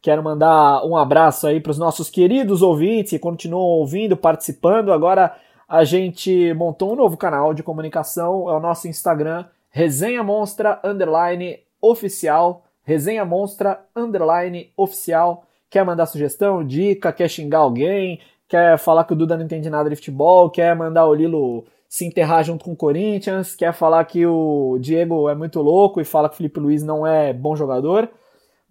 Quero 0.01 0.23
mandar 0.23 0.85
um 0.85 0.95
abraço 0.95 1.47
aí 1.47 1.59
para 1.59 1.71
os 1.71 1.77
nossos 1.77 2.09
queridos 2.09 2.61
ouvintes 2.61 3.09
que 3.09 3.19
continuam 3.19 3.63
ouvindo, 3.63 4.15
participando. 4.15 4.93
Agora 4.93 5.35
a 5.71 5.85
gente 5.85 6.53
montou 6.53 6.91
um 6.91 6.97
novo 6.97 7.15
canal 7.15 7.53
de 7.53 7.63
comunicação, 7.63 8.49
é 8.49 8.53
o 8.53 8.59
nosso 8.59 8.89
Instagram, 8.89 9.45
Resenha 9.69 10.21
Monstra 10.21 10.81
Underline 10.83 11.59
Oficial. 11.81 12.65
Resenha 12.83 13.23
Monstra 13.23 13.79
Underline 13.95 14.69
Oficial. 14.75 15.45
Quer 15.69 15.85
mandar 15.85 16.07
sugestão, 16.07 16.61
dica, 16.61 17.13
quer 17.13 17.29
xingar 17.29 17.59
alguém, 17.59 18.19
quer 18.49 18.77
falar 18.77 19.05
que 19.05 19.13
o 19.13 19.15
Duda 19.15 19.37
não 19.37 19.45
entende 19.45 19.69
nada 19.69 19.89
de 19.89 19.95
futebol, 19.95 20.49
quer 20.49 20.75
mandar 20.75 21.05
o 21.05 21.13
Lilo 21.13 21.63
se 21.87 22.05
enterrar 22.05 22.43
junto 22.43 22.65
com 22.65 22.73
o 22.73 22.75
Corinthians, 22.75 23.55
quer 23.55 23.71
falar 23.71 24.03
que 24.03 24.25
o 24.25 24.77
Diego 24.77 25.29
é 25.29 25.35
muito 25.35 25.61
louco 25.61 26.01
e 26.01 26.03
fala 26.03 26.27
que 26.27 26.33
o 26.33 26.37
Felipe 26.37 26.59
Luiz 26.59 26.83
não 26.83 27.07
é 27.07 27.31
bom 27.31 27.55
jogador. 27.55 28.09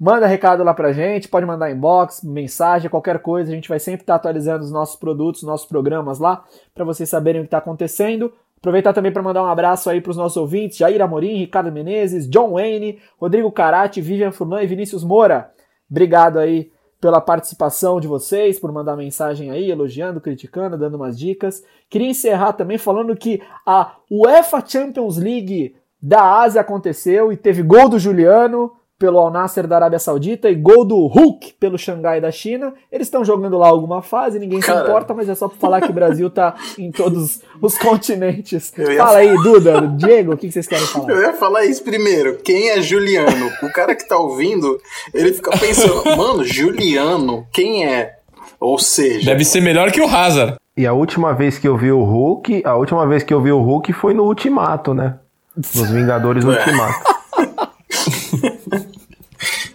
Manda 0.00 0.26
recado 0.26 0.64
lá 0.64 0.72
pra 0.72 0.94
gente, 0.94 1.28
pode 1.28 1.44
mandar 1.44 1.70
inbox, 1.70 2.24
mensagem, 2.24 2.88
qualquer 2.88 3.18
coisa. 3.18 3.52
A 3.52 3.54
gente 3.54 3.68
vai 3.68 3.78
sempre 3.78 4.00
estar 4.00 4.14
atualizando 4.14 4.64
os 4.64 4.72
nossos 4.72 4.96
produtos, 4.96 5.42
nossos 5.42 5.68
programas 5.68 6.18
lá, 6.18 6.42
para 6.74 6.86
vocês 6.86 7.06
saberem 7.06 7.42
o 7.42 7.44
que 7.44 7.48
está 7.48 7.58
acontecendo. 7.58 8.32
Aproveitar 8.56 8.94
também 8.94 9.12
para 9.12 9.22
mandar 9.22 9.42
um 9.42 9.46
abraço 9.46 9.90
aí 9.90 10.00
para 10.00 10.10
os 10.10 10.16
nossos 10.16 10.38
ouvintes: 10.38 10.78
Jair 10.78 11.02
Amorim, 11.02 11.36
Ricardo 11.36 11.70
Menezes, 11.70 12.26
John 12.30 12.52
Wayne, 12.52 12.98
Rodrigo 13.18 13.52
Carati, 13.52 14.00
Vivian 14.00 14.32
Furlan 14.32 14.62
e 14.62 14.66
Vinícius 14.66 15.04
Moura. 15.04 15.52
Obrigado 15.90 16.38
aí 16.38 16.72
pela 16.98 17.20
participação 17.20 18.00
de 18.00 18.08
vocês, 18.08 18.58
por 18.58 18.72
mandar 18.72 18.96
mensagem 18.96 19.50
aí, 19.50 19.70
elogiando, 19.70 20.18
criticando, 20.18 20.78
dando 20.78 20.94
umas 20.94 21.18
dicas. 21.18 21.62
Queria 21.90 22.08
encerrar 22.08 22.54
também 22.54 22.78
falando 22.78 23.14
que 23.14 23.42
a 23.66 23.96
UEFA 24.10 24.64
Champions 24.66 25.18
League 25.18 25.76
da 26.00 26.40
Ásia 26.40 26.62
aconteceu 26.62 27.30
e 27.30 27.36
teve 27.36 27.62
gol 27.62 27.86
do 27.86 27.98
Juliano 27.98 28.79
pelo 29.00 29.18
Al 29.18 29.30
Nasser 29.30 29.66
da 29.66 29.76
Arábia 29.76 29.98
Saudita 29.98 30.50
e 30.50 30.54
gol 30.54 30.84
do 30.84 31.06
Hulk 31.06 31.54
pelo 31.58 31.78
Xangai 31.78 32.20
da 32.20 32.30
China. 32.30 32.74
Eles 32.92 33.06
estão 33.06 33.24
jogando 33.24 33.56
lá 33.56 33.66
alguma 33.66 34.02
fase, 34.02 34.38
ninguém 34.38 34.60
se 34.60 34.70
importa, 34.70 35.14
mas 35.14 35.26
é 35.26 35.34
só 35.34 35.48
pra 35.48 35.56
falar 35.56 35.80
que 35.80 35.90
o 35.90 35.94
Brasil 35.94 36.28
tá 36.28 36.54
em 36.78 36.92
todos 36.92 37.40
os 37.62 37.78
continentes. 37.78 38.70
Fala 38.98 39.18
aí, 39.18 39.34
Duda, 39.42 39.88
Diego, 39.96 40.34
o 40.34 40.36
que 40.36 40.52
vocês 40.52 40.66
querem 40.66 40.84
falar? 40.86 41.10
Eu 41.10 41.22
ia 41.22 41.32
falar 41.32 41.64
isso 41.64 41.82
primeiro. 41.82 42.36
Quem 42.44 42.68
é 42.68 42.82
Juliano? 42.82 43.50
O 43.62 43.72
cara 43.72 43.96
que 43.96 44.06
tá 44.06 44.18
ouvindo, 44.18 44.78
ele 45.14 45.32
fica 45.32 45.50
pensando, 45.52 46.04
mano, 46.14 46.44
Juliano, 46.44 47.46
quem 47.50 47.86
é? 47.86 48.18
Ou 48.60 48.78
seja, 48.78 49.30
Deve 49.30 49.46
ser 49.46 49.62
melhor 49.62 49.90
que 49.90 50.02
o 50.02 50.06
Hazard. 50.06 50.56
E 50.76 50.86
a 50.86 50.92
última 50.92 51.32
vez 51.32 51.58
que 51.58 51.66
eu 51.66 51.74
vi 51.78 51.90
o 51.90 52.04
Hulk, 52.04 52.62
a 52.66 52.76
última 52.76 53.06
vez 53.06 53.22
que 53.22 53.32
eu 53.32 53.40
vi 53.40 53.50
o 53.50 53.62
Hulk 53.62 53.94
foi 53.94 54.12
no 54.12 54.24
Ultimato, 54.24 54.92
né? 54.92 55.14
Nos 55.56 55.90
Vingadores 55.90 56.44
É. 56.44 56.48
Ultimato. 56.48 57.14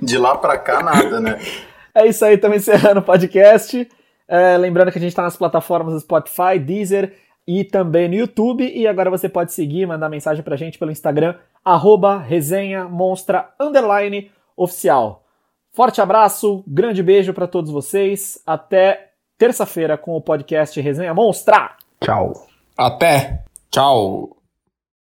de 0.01 0.17
lá 0.17 0.37
pra 0.37 0.57
cá 0.57 0.81
nada, 0.81 1.19
né? 1.19 1.39
É 1.93 2.05
isso 2.07 2.25
aí, 2.25 2.35
estamos 2.35 2.57
encerrando 2.57 2.99
o 2.99 3.03
podcast. 3.03 3.89
É, 4.27 4.57
lembrando 4.57 4.91
que 4.91 4.97
a 4.97 5.01
gente 5.01 5.11
está 5.11 5.21
nas 5.21 5.37
plataformas 5.37 5.93
do 5.93 5.99
Spotify, 5.99 6.59
Deezer 6.59 7.13
e 7.47 7.63
também 7.63 8.07
no 8.09 8.15
YouTube. 8.15 8.67
E 8.67 8.87
agora 8.87 9.09
você 9.09 9.29
pode 9.29 9.53
seguir, 9.53 9.85
mandar 9.85 10.09
mensagem 10.09 10.43
pra 10.43 10.55
gente 10.55 10.77
pelo 10.77 10.91
Instagram, 10.91 11.35
arroba 11.63 12.17
resenha 12.17 12.85
monstra 12.85 13.49
underline 13.59 14.31
oficial. 14.57 15.23
Forte 15.73 16.01
abraço, 16.01 16.63
grande 16.67 17.03
beijo 17.03 17.33
para 17.33 17.47
todos 17.47 17.69
vocês. 17.69 18.41
Até 18.45 19.11
terça-feira 19.37 19.97
com 19.97 20.15
o 20.15 20.21
podcast 20.21 20.79
Resenha 20.79 21.13
Monstra. 21.13 21.71
Tchau. 22.01 22.33
Até. 22.77 23.43
Tchau. 23.69 24.44